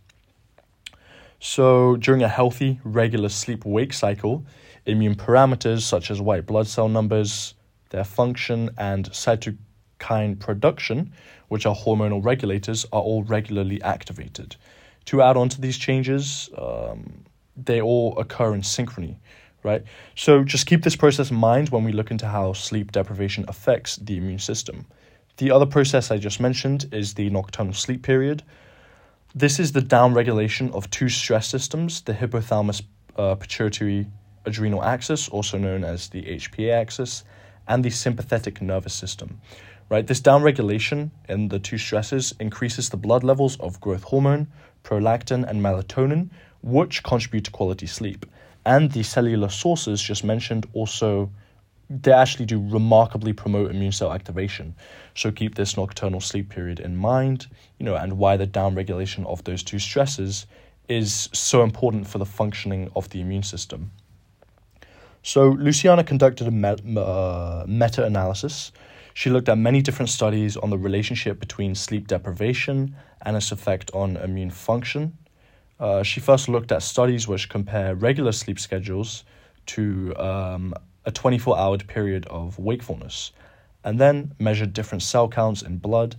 So 1.39 1.95
during 1.97 2.23
a 2.23 2.27
healthy, 2.27 2.79
regular 2.83 3.29
sleep-wake 3.29 3.93
cycle, 3.93 4.43
immune 4.87 5.15
parameters 5.15 5.81
such 5.81 6.09
as 6.09 6.21
white 6.21 6.45
blood 6.45 6.67
cell 6.67 6.89
numbers, 6.89 7.53
their 7.89 8.03
function, 8.03 8.69
and 8.77 9.09
cytokine 9.11 10.39
production, 10.39 11.11
which 11.49 11.65
are 11.65 11.75
hormonal 11.75 12.23
regulators, 12.23 12.85
are 12.91 13.01
all 13.01 13.23
regularly 13.23 13.81
activated. 13.81 14.55
To 15.05 15.21
add 15.21 15.37
on 15.37 15.49
to 15.49 15.61
these 15.61 15.77
changes, 15.77 16.49
um, 16.57 17.25
they 17.55 17.81
all 17.81 18.17
occur 18.17 18.53
in 18.53 18.61
synchrony, 18.61 19.15
right? 19.63 19.83
So 20.15 20.43
just 20.43 20.65
keep 20.65 20.83
this 20.83 20.95
process 20.95 21.31
in 21.31 21.37
mind 21.37 21.69
when 21.69 21.83
we 21.83 21.91
look 21.91 22.11
into 22.11 22.27
how 22.27 22.53
sleep 22.53 22.91
deprivation 22.91 23.45
affects 23.47 23.97
the 23.97 24.17
immune 24.17 24.39
system. 24.39 24.85
The 25.37 25.51
other 25.51 25.65
process 25.65 26.11
I 26.11 26.17
just 26.17 26.39
mentioned 26.39 26.89
is 26.91 27.13
the 27.13 27.29
nocturnal 27.29 27.73
sleep 27.73 28.03
period. 28.03 28.43
This 29.35 29.59
is 29.59 29.71
the 29.71 29.81
downregulation 29.81 30.73
of 30.73 30.89
two 30.89 31.09
stress 31.09 31.47
systems, 31.47 32.01
the 32.01 32.13
hypothalamus 32.13 32.81
uh, 33.17 33.35
pituitary 33.35 34.07
adrenal 34.47 34.83
axis, 34.83 35.29
also 35.29 35.57
known 35.57 35.83
as 35.83 36.09
the 36.09 36.23
HPA 36.23 36.73
axis, 36.73 37.23
and 37.67 37.83
the 37.83 37.89
sympathetic 37.89 38.61
nervous 38.61 38.93
system. 38.93 39.39
Right, 39.89 40.05
this 40.05 40.19
downregulation 40.19 41.11
in 41.29 41.47
the 41.47 41.59
two 41.59 41.77
stresses 41.77 42.33
increases 42.39 42.89
the 42.89 42.97
blood 42.97 43.23
levels 43.23 43.57
of 43.59 43.79
growth 43.79 44.03
hormone, 44.03 44.47
prolactin, 44.83 45.47
and 45.47 45.61
melatonin, 45.61 46.29
which 46.61 47.03
contribute 47.03 47.45
to 47.45 47.51
quality 47.51 47.85
sleep. 47.85 48.25
And 48.65 48.91
the 48.91 49.03
cellular 49.03 49.49
sources 49.49 50.01
just 50.01 50.23
mentioned 50.23 50.65
also 50.73 51.31
they 51.89 52.11
actually 52.11 52.45
do 52.45 52.61
remarkably 52.69 53.31
promote 53.31 53.71
immune 53.71 53.93
cell 53.93 54.11
activation. 54.11 54.75
So 55.15 55.31
keep 55.31 55.55
this 55.55 55.77
nocturnal 55.77 56.19
sleep 56.19 56.49
period 56.49 56.81
in 56.81 56.97
mind, 56.97 57.47
you 57.79 57.85
know, 57.85 57.95
and 57.95 58.17
why 58.17 58.35
the 58.35 58.47
downregulation 58.47 59.25
of 59.25 59.43
those 59.45 59.63
two 59.63 59.79
stresses 59.79 60.47
is 60.89 61.29
so 61.33 61.63
important 61.63 62.07
for 62.07 62.17
the 62.17 62.25
functioning 62.25 62.91
of 62.95 63.09
the 63.09 63.21
immune 63.21 63.43
system. 63.43 63.91
So, 65.27 65.49
Luciana 65.49 66.05
conducted 66.05 66.47
a 66.47 67.01
uh, 67.01 67.65
meta 67.67 68.05
analysis. 68.05 68.71
She 69.13 69.29
looked 69.29 69.49
at 69.49 69.57
many 69.57 69.81
different 69.81 70.07
studies 70.07 70.55
on 70.55 70.69
the 70.69 70.77
relationship 70.77 71.41
between 71.41 71.75
sleep 71.75 72.07
deprivation 72.07 72.95
and 73.23 73.35
its 73.35 73.51
effect 73.51 73.91
on 73.93 74.15
immune 74.15 74.51
function. 74.51 75.17
Uh, 75.81 76.01
she 76.01 76.21
first 76.21 76.47
looked 76.47 76.71
at 76.71 76.81
studies 76.81 77.27
which 77.27 77.49
compare 77.49 77.93
regular 77.93 78.31
sleep 78.31 78.57
schedules 78.57 79.25
to 79.65 80.15
um, 80.15 80.73
a 81.03 81.11
24 81.11 81.59
hour 81.59 81.77
period 81.77 82.25
of 82.27 82.57
wakefulness, 82.57 83.33
and 83.83 83.99
then 83.99 84.31
measured 84.39 84.71
different 84.71 85.03
cell 85.03 85.27
counts 85.27 85.61
in 85.61 85.77
blood. 85.77 86.15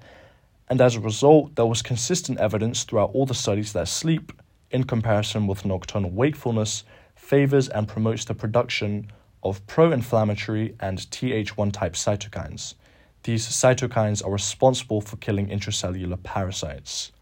And 0.69 0.83
as 0.83 0.97
a 0.97 1.01
result, 1.01 1.55
there 1.57 1.65
was 1.65 1.81
consistent 1.81 2.41
evidence 2.41 2.85
throughout 2.85 3.13
all 3.15 3.25
the 3.25 3.33
studies 3.33 3.73
that 3.73 3.89
sleep, 3.89 4.33
in 4.71 4.85
comparison 4.85 5.47
with 5.47 5.65
nocturnal 5.65 6.11
wakefulness, 6.11 6.85
favors 7.29 7.69
and 7.69 7.87
promotes 7.87 8.25
the 8.25 8.35
production 8.35 9.13
of 9.43 9.65
pro 9.67 9.93
inflammatory 9.93 10.75
and 10.81 10.99
Th1 10.99 11.73
type 11.73 11.93
cytokines. 11.93 12.75
These 13.23 13.47
cytokines 13.47 14.25
are 14.25 14.33
responsible 14.33 15.03
for 15.03 15.17
killing 15.19 15.49
intracellular 15.49 16.23
parasites. 16.23 17.13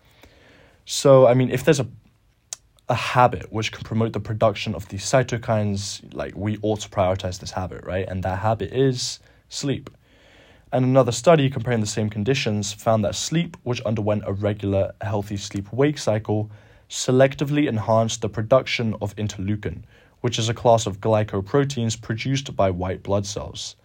So, 0.84 1.26
I 1.26 1.34
mean, 1.34 1.50
if 1.50 1.64
there's 1.64 1.80
a 1.80 1.88
a 2.88 2.94
habit 2.94 3.52
which 3.52 3.72
can 3.72 3.82
promote 3.82 4.12
the 4.12 4.20
production 4.20 4.72
of 4.74 4.88
these 4.88 5.04
cytokines, 5.04 6.02
like 6.14 6.32
we 6.36 6.56
ought 6.62 6.80
to 6.80 6.88
prioritize 6.88 7.40
this 7.40 7.50
habit, 7.50 7.84
right? 7.84 8.06
And 8.08 8.22
that 8.22 8.38
habit 8.38 8.72
is 8.72 9.18
sleep. 9.48 9.90
And 10.72 10.84
another 10.84 11.12
study 11.12 11.50
comparing 11.50 11.80
the 11.80 11.86
same 11.86 12.08
conditions 12.08 12.72
found 12.72 13.04
that 13.04 13.16
sleep, 13.16 13.56
which 13.64 13.80
underwent 13.80 14.22
a 14.26 14.32
regular 14.32 14.92
healthy 15.00 15.36
sleep 15.36 15.72
wake 15.72 15.98
cycle, 15.98 16.50
selectively 16.88 17.68
enhanced 17.68 18.20
the 18.20 18.28
production 18.28 18.94
of 19.02 19.16
interleukin, 19.16 19.82
which 20.26 20.40
is 20.40 20.48
a 20.48 20.54
class 20.54 20.86
of 20.86 21.00
glycoproteins 21.00 22.02
produced 22.02 22.56
by 22.56 22.68
white 22.68 23.00
blood 23.04 23.24
cells. 23.24 23.76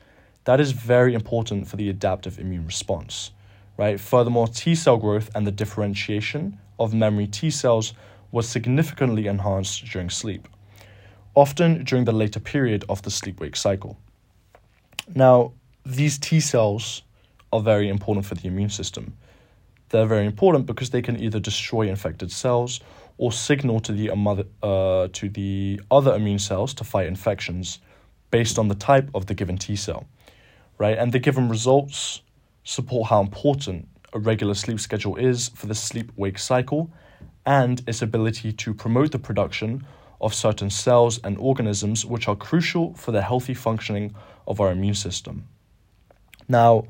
That 0.46 0.60
is 0.60 0.72
very 0.72 1.14
important 1.14 1.68
for 1.68 1.76
the 1.76 1.88
adaptive 1.88 2.40
immune 2.40 2.66
response. 2.66 3.30
Right? 3.78 4.00
Furthermore, 4.00 4.48
T 4.48 4.74
cell 4.74 4.98
growth 4.98 5.30
and 5.36 5.46
the 5.46 5.52
differentiation 5.52 6.58
of 6.80 6.96
memory 6.96 7.28
T 7.28 7.52
cells 7.52 7.94
was 8.32 8.50
significantly 8.50 9.28
enhanced 9.28 9.86
during 9.86 10.10
sleep, 10.10 10.48
often 11.36 11.84
during 11.84 12.06
the 12.06 12.12
later 12.12 12.40
period 12.40 12.86
of 12.90 13.04
the 13.04 13.12
sleep 13.12 13.40
wake 13.40 13.56
cycle. 13.56 14.00
Now, 15.14 15.54
these 15.86 16.18
T 16.18 16.40
cells 16.40 17.04
are 17.54 17.62
very 17.62 17.88
important 17.88 18.26
for 18.26 18.34
the 18.34 18.48
immune 18.48 18.72
system. 18.72 19.16
They're 19.90 20.08
very 20.08 20.26
important 20.26 20.66
because 20.66 20.90
they 20.90 21.04
can 21.04 21.22
either 21.22 21.40
destroy 21.40 21.88
infected 21.88 22.32
cells 22.32 22.80
or 23.18 23.32
signal 23.32 23.80
to 23.82 23.92
the, 23.92 24.10
uh, 24.64 25.08
to 25.14 25.30
the 25.30 25.82
other 25.90 26.16
immune 26.16 26.40
cells 26.40 26.74
to 26.76 26.84
fight 26.84 27.08
infections 27.08 27.80
based 28.32 28.58
on 28.58 28.68
the 28.68 28.76
type 28.76 29.10
of 29.14 29.26
the 29.26 29.34
given 29.34 29.58
T 29.58 29.76
cell, 29.76 30.06
right? 30.78 30.98
And 30.98 31.12
the 31.12 31.20
given 31.20 31.50
results 31.50 32.22
support 32.64 33.10
how 33.10 33.22
important 33.22 33.88
a 34.14 34.20
regular 34.20 34.54
sleep 34.54 34.80
schedule 34.80 35.16
is 35.16 35.50
for 35.50 35.68
the 35.68 35.76
sleep 35.76 36.12
wake 36.16 36.40
cycle 36.40 36.90
and 37.46 37.82
its 37.88 38.02
ability 38.02 38.52
to 38.54 38.74
promote 38.74 39.12
the 39.12 39.20
production 39.20 39.86
of 40.20 40.34
certain 40.34 40.70
cells 40.70 41.20
and 41.24 41.38
organisms 41.38 42.06
which 42.06 42.28
are 42.28 42.36
crucial 42.36 42.94
for 42.94 43.12
the 43.12 43.22
healthy 43.22 43.54
functioning 43.54 44.14
of 44.48 44.60
our 44.60 44.72
immune 44.72 44.94
system. 44.94 45.48
Now, 46.48 46.86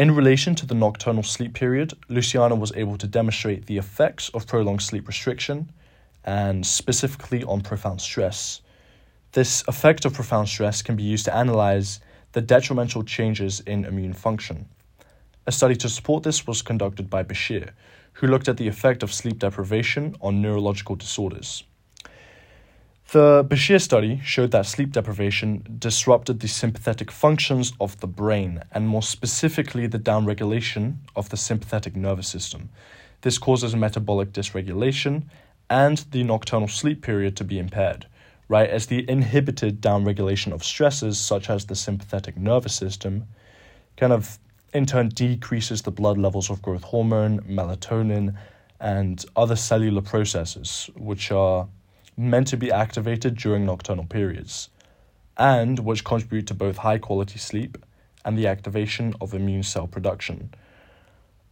in 0.00 0.12
relation 0.12 0.54
to 0.54 0.64
the 0.64 0.74
nocturnal 0.74 1.22
sleep 1.22 1.52
period, 1.52 1.92
Luciana 2.08 2.54
was 2.54 2.72
able 2.74 2.96
to 2.96 3.06
demonstrate 3.06 3.66
the 3.66 3.76
effects 3.76 4.30
of 4.30 4.46
prolonged 4.46 4.80
sleep 4.80 5.06
restriction 5.06 5.70
and 6.24 6.64
specifically 6.66 7.44
on 7.44 7.60
profound 7.60 8.00
stress. 8.00 8.62
This 9.32 9.62
effect 9.68 10.06
of 10.06 10.14
profound 10.14 10.48
stress 10.48 10.80
can 10.80 10.96
be 10.96 11.02
used 11.02 11.26
to 11.26 11.36
analyze 11.36 12.00
the 12.32 12.40
detrimental 12.40 13.02
changes 13.04 13.60
in 13.60 13.84
immune 13.84 14.14
function. 14.14 14.66
A 15.46 15.52
study 15.52 15.76
to 15.76 15.88
support 15.90 16.22
this 16.22 16.46
was 16.46 16.62
conducted 16.62 17.10
by 17.10 17.22
Bashir, 17.22 17.68
who 18.14 18.26
looked 18.26 18.48
at 18.48 18.56
the 18.56 18.68
effect 18.68 19.02
of 19.02 19.12
sleep 19.12 19.38
deprivation 19.38 20.16
on 20.22 20.40
neurological 20.40 20.96
disorders. 20.96 21.64
The 23.12 23.44
Bashir 23.44 23.80
study 23.80 24.20
showed 24.22 24.52
that 24.52 24.66
sleep 24.66 24.92
deprivation 24.92 25.64
disrupted 25.80 26.38
the 26.38 26.46
sympathetic 26.46 27.10
functions 27.10 27.72
of 27.80 27.98
the 27.98 28.06
brain, 28.06 28.62
and 28.70 28.86
more 28.86 29.02
specifically, 29.02 29.88
the 29.88 29.98
downregulation 29.98 30.98
of 31.16 31.28
the 31.28 31.36
sympathetic 31.36 31.96
nervous 31.96 32.28
system. 32.28 32.68
This 33.22 33.36
causes 33.36 33.74
metabolic 33.74 34.32
dysregulation 34.32 35.24
and 35.68 35.98
the 36.12 36.22
nocturnal 36.22 36.68
sleep 36.68 37.02
period 37.02 37.36
to 37.38 37.44
be 37.44 37.58
impaired, 37.58 38.06
right? 38.46 38.70
As 38.70 38.86
the 38.86 39.04
inhibited 39.10 39.80
downregulation 39.80 40.52
of 40.52 40.62
stresses, 40.62 41.18
such 41.18 41.50
as 41.50 41.66
the 41.66 41.74
sympathetic 41.74 42.36
nervous 42.36 42.76
system, 42.76 43.26
kind 43.96 44.12
of 44.12 44.38
in 44.72 44.86
turn 44.86 45.08
decreases 45.08 45.82
the 45.82 45.90
blood 45.90 46.16
levels 46.16 46.48
of 46.48 46.62
growth 46.62 46.84
hormone, 46.84 47.40
melatonin, 47.40 48.36
and 48.78 49.24
other 49.34 49.56
cellular 49.56 50.00
processes, 50.00 50.88
which 50.94 51.32
are 51.32 51.66
meant 52.20 52.46
to 52.48 52.56
be 52.56 52.70
activated 52.70 53.36
during 53.36 53.64
nocturnal 53.66 54.06
periods. 54.06 54.68
and 55.36 55.78
which 55.78 56.04
contribute 56.04 56.46
to 56.48 56.54
both 56.54 56.76
high 56.76 56.98
quality 56.98 57.38
sleep 57.38 57.78
and 58.26 58.36
the 58.36 58.46
activation 58.46 59.14
of 59.22 59.32
immune 59.32 59.62
cell 59.62 59.86
production. 59.86 60.50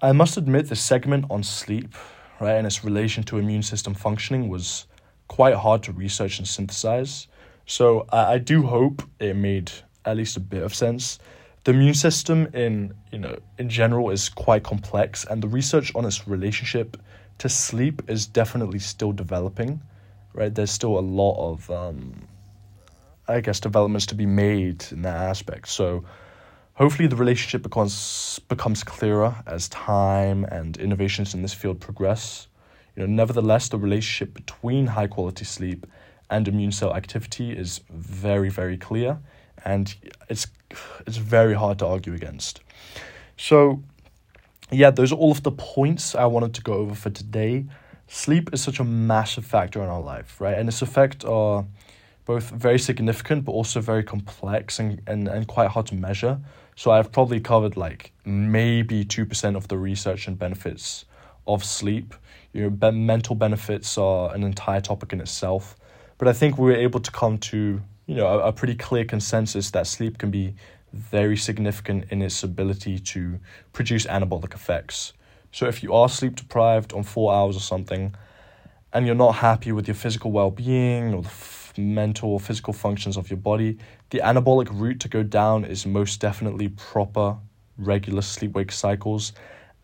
I 0.02 0.12
must 0.12 0.37
admit, 0.37 0.68
the 0.68 0.76
segment 0.76 1.24
on 1.31 1.42
sleep, 1.42 1.94
right, 2.38 2.52
and 2.57 2.66
its 2.66 2.85
relation 2.85 3.22
to 3.24 3.38
immune 3.38 3.62
system 3.62 3.94
functioning 3.94 4.48
was 4.48 4.87
quite 5.26 5.54
hard 5.54 5.83
to 5.85 5.92
research 5.92 6.38
and 6.38 6.46
synthesize. 6.46 7.28
So 7.66 8.07
I, 8.11 8.35
I 8.35 8.38
do 8.38 8.62
hope 8.62 9.02
it 9.18 9.35
made 9.35 9.72
at 10.04 10.16
least 10.18 10.37
a 10.37 10.40
bit 10.40 10.62
of 10.62 10.74
sense. 10.74 11.18
The 11.64 11.72
immune 11.72 11.94
system 11.94 12.48
in 12.54 12.94
you 13.11 13.18
know 13.18 13.37
in 13.59 13.68
general 13.68 14.11
is 14.11 14.28
quite 14.28 14.62
complex, 14.62 15.24
and 15.24 15.42
the 15.42 15.48
research 15.48 15.94
on 15.94 16.04
its 16.04 16.28
relationship 16.28 16.96
to 17.38 17.48
sleep 17.48 18.02
is 18.09 18.26
definitely 18.26 18.78
still 18.78 19.12
developing. 19.12 19.81
Right, 20.34 20.54
there's 20.54 20.70
still 20.70 20.98
a 20.98 21.00
lot 21.00 21.52
of 21.52 21.70
um, 21.70 22.28
I 23.26 23.40
guess 23.40 23.60
developments 23.60 24.06
to 24.06 24.14
be 24.14 24.26
made 24.26 24.84
in 24.90 25.02
that 25.02 25.16
aspect. 25.16 25.68
So 25.68 26.04
hopefully 26.74 27.08
the 27.08 27.16
relationship 27.16 27.62
becomes 27.62 28.40
becomes 28.48 28.82
clearer 28.82 29.34
as 29.46 29.68
time 29.68 30.44
and 30.44 30.76
innovations 30.76 31.34
in 31.34 31.42
this 31.42 31.52
field 31.52 31.80
progress. 31.80 32.48
You 32.96 33.06
know, 33.06 33.12
nevertheless, 33.12 33.68
the 33.68 33.78
relationship 33.78 34.34
between 34.34 34.86
high 34.86 35.06
quality 35.06 35.44
sleep 35.44 35.86
and 36.30 36.48
immune 36.48 36.72
cell 36.72 36.94
activity 36.94 37.52
is 37.52 37.80
very, 37.90 38.48
very 38.48 38.78
clear, 38.78 39.18
and 39.64 39.94
it's 40.28 40.46
it's 41.06 41.16
very 41.16 41.54
hard 41.54 41.78
to 41.78 41.86
argue 41.86 42.14
against. 42.14 42.60
So, 43.36 43.82
yeah, 44.70 44.90
those 44.90 45.12
are 45.12 45.16
all 45.16 45.30
of 45.30 45.42
the 45.42 45.52
points 45.52 46.14
I 46.14 46.26
wanted 46.26 46.54
to 46.54 46.62
go 46.62 46.72
over 46.72 46.94
for 46.94 47.10
today. 47.10 47.66
Sleep 48.11 48.55
is 48.55 48.62
such 48.62 48.81
a 48.81 48.85
massive 48.85 49.44
factor 49.44 49.83
in 49.83 49.88
our 49.88 50.01
life, 50.01 50.40
right? 50.40 50.57
And 50.57 50.66
its 50.66 50.81
effects 50.81 51.27
are 51.27 51.66
both 52.25 52.51
very 52.51 52.79
significant 52.79 53.44
but 53.44 53.53
also 53.53 53.81
very 53.81 54.03
complex 54.03 54.79
and, 54.79 55.01
and, 55.07 55.29
and 55.29 55.47
quite 55.47 55.68
hard 55.68 55.87
to 55.87 55.94
measure. 55.94 56.40
So 56.75 56.90
I've 56.90 57.12
probably 57.12 57.38
covered 57.38 57.77
like 57.77 58.12
maybe 58.25 59.05
2% 59.05 59.57
of 59.57 59.68
the 59.68 59.77
research 59.77 60.27
and 60.27 60.38
benefits 60.38 61.05
of 61.47 61.62
sleep. 61.62 62.14
You 62.55 62.62
know, 62.62 62.71
be- 62.71 62.92
mental 62.92 63.35
benefits 63.35 63.99
are 63.99 64.35
an 64.35 64.42
entire 64.42 64.81
topic 64.81 65.12
in 65.12 65.21
itself. 65.21 65.77
But 66.16 66.29
I 66.29 66.33
think 66.33 66.57
we 66.57 66.71
were 66.71 66.77
able 66.77 67.01
to 67.01 67.11
come 67.11 67.37
to, 67.38 67.83
you 68.07 68.14
know, 68.14 68.27
a, 68.27 68.49
a 68.49 68.53
pretty 68.53 68.75
clear 68.75 69.05
consensus 69.05 69.71
that 69.73 69.87
sleep 69.87 70.16
can 70.16 70.31
be 70.31 70.55
very 70.94 71.37
significant 71.37 72.07
in 72.11 72.23
its 72.23 72.42
ability 72.42 72.99
to 72.99 73.38
produce 73.75 74.07
anabolic 74.07 74.55
effects. 74.55 75.12
So 75.52 75.66
if 75.66 75.82
you 75.82 75.94
are 75.94 76.08
sleep 76.08 76.37
deprived 76.37 76.92
on 76.92 77.02
4 77.02 77.32
hours 77.32 77.56
or 77.56 77.61
something 77.61 78.14
and 78.92 79.06
you're 79.06 79.14
not 79.14 79.37
happy 79.37 79.72
with 79.72 79.87
your 79.87 79.94
physical 79.94 80.30
well-being 80.30 81.14
or 81.14 81.22
the 81.22 81.80
mental 81.80 82.30
or 82.30 82.40
physical 82.40 82.72
functions 82.72 83.16
of 83.16 83.30
your 83.30 83.38
body, 83.38 83.78
the 84.11 84.18
anabolic 84.18 84.68
route 84.70 85.00
to 85.00 85.08
go 85.08 85.22
down 85.22 85.64
is 85.64 85.87
most 85.87 86.20
definitely 86.20 86.68
proper, 86.68 87.37
regular 87.76 88.22
sleep 88.22 88.52
wake 88.52 88.72
cycles 88.72 89.32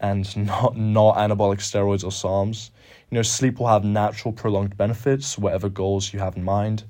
and 0.01 0.37
not, 0.47 0.77
not 0.77 1.17
anabolic 1.17 1.59
steroids 1.59 2.05
or 2.05 2.11
SARMs. 2.11 2.71
You 3.11 3.17
know, 3.17 3.23
sleep 3.23 3.59
will 3.59 3.69
have 3.69 3.85
natural 3.85 4.33
prolonged 4.33 4.77
benefits, 4.77 5.39
whatever 5.39 5.69
goals 5.69 6.13
you 6.13 6.19
have 6.21 6.37
in 6.37 6.45
mind. 6.45 6.85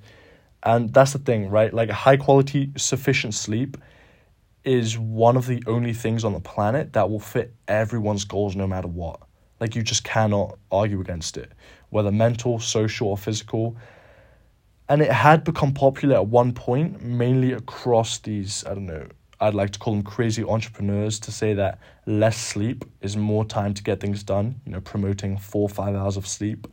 And 0.62 0.92
that's 0.92 1.12
the 1.12 1.18
thing, 1.18 1.50
right? 1.50 1.72
Like 1.72 1.90
a 1.90 1.94
high 1.94 2.16
quality, 2.16 2.70
sufficient 2.76 3.34
sleep 3.34 3.76
is 4.64 4.98
one 4.98 5.36
of 5.36 5.46
the 5.46 5.62
only 5.66 5.92
things 5.92 6.24
on 6.24 6.32
the 6.32 6.40
planet 6.40 6.92
that 6.94 7.10
will 7.10 7.20
fit 7.20 7.54
everyone's 7.68 8.24
goals 8.24 8.56
no 8.56 8.66
matter 8.66 8.88
what. 8.88 9.20
Like 9.60 9.74
you 9.74 9.82
just 9.82 10.04
cannot 10.04 10.58
argue 10.70 11.00
against 11.00 11.36
it, 11.36 11.52
whether 11.90 12.10
mental, 12.10 12.58
social, 12.58 13.08
or 13.08 13.18
physical 13.18 13.76
and 14.88 15.00
it 15.00 15.10
had 15.10 15.44
become 15.44 15.72
popular 15.72 16.16
at 16.16 16.26
one 16.26 16.52
point, 16.52 17.02
mainly 17.02 17.52
across 17.52 18.18
these, 18.18 18.64
I 18.66 18.74
don't 18.74 18.86
know, 18.86 19.06
I'd 19.40 19.54
like 19.54 19.70
to 19.70 19.78
call 19.78 19.94
them 19.94 20.02
crazy 20.02 20.44
entrepreneurs 20.44 21.18
to 21.20 21.32
say 21.32 21.54
that 21.54 21.78
less 22.06 22.36
sleep 22.36 22.84
is 23.00 23.16
more 23.16 23.44
time 23.44 23.74
to 23.74 23.82
get 23.82 24.00
things 24.00 24.22
done, 24.22 24.60
you 24.64 24.72
know, 24.72 24.80
promoting 24.80 25.38
four 25.38 25.68
five 25.68 25.94
hours 25.94 26.16
of 26.16 26.26
sleep. 26.26 26.66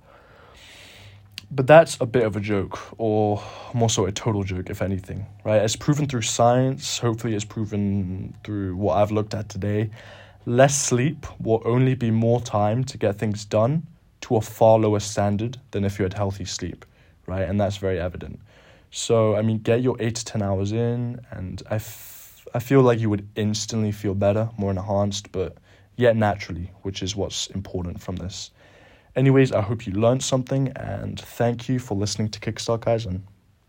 But 1.54 1.68
that's 1.68 1.98
a 2.00 2.06
bit 2.06 2.24
of 2.24 2.38
a 2.38 2.40
joke, 2.40 2.80
or 2.98 3.44
more 3.74 3.90
so 3.90 4.06
a 4.06 4.12
total 4.12 4.44
joke, 4.44 4.70
if 4.70 4.82
anything, 4.82 5.26
right? 5.44 5.62
It's 5.62 5.76
proven 5.76 6.08
through 6.08 6.22
science, 6.22 6.98
hopefully, 6.98 7.36
it's 7.36 7.44
proven 7.44 8.34
through 8.46 8.78
what 8.78 8.96
I've 8.96 9.12
looked 9.12 9.34
at 9.34 9.50
today. 9.50 9.90
Less 10.46 10.80
sleep 10.82 11.26
will 11.42 11.62
only 11.66 11.94
be 11.94 12.10
more 12.10 12.40
time 12.40 12.86
to 12.86 12.98
get 12.98 13.18
things 13.18 13.44
done 13.44 13.86
to 14.22 14.38
a 14.38 14.42
far 14.42 14.80
lower 14.80 15.02
standard 15.02 15.60
than 15.72 15.84
if 15.84 16.00
you 16.00 16.04
had 16.04 16.14
healthy 16.14 16.46
sleep 16.46 16.86
right? 17.32 17.48
And 17.48 17.60
that's 17.60 17.78
very 17.78 18.00
evident. 18.00 18.40
So, 18.92 19.36
I 19.36 19.42
mean, 19.42 19.60
get 19.60 19.82
your 19.82 19.96
eight 20.00 20.16
to 20.16 20.26
10 20.26 20.42
hours 20.42 20.72
in, 20.72 21.22
and 21.32 21.64
I, 21.70 21.76
f- 21.76 22.46
I 22.54 22.60
feel 22.60 22.82
like 22.82 23.00
you 23.00 23.10
would 23.10 23.28
instantly 23.36 23.92
feel 23.92 24.14
better, 24.14 24.50
more 24.58 24.72
enhanced, 24.72 25.32
but 25.32 25.58
yet 25.96 26.18
naturally, 26.18 26.72
which 26.82 27.02
is 27.02 27.16
what's 27.16 27.48
important 27.48 28.02
from 28.02 28.18
this. 28.18 28.52
Anyways, 29.16 29.52
I 29.52 29.62
hope 29.62 29.86
you 29.86 29.94
learned 29.94 30.24
something, 30.24 30.70
and 30.70 31.20
thank 31.20 31.68
you 31.68 31.80
for 31.80 31.96
listening 31.98 32.30
to 32.30 32.40
Kickstart 32.40 32.80
Kaizen. 32.80 33.24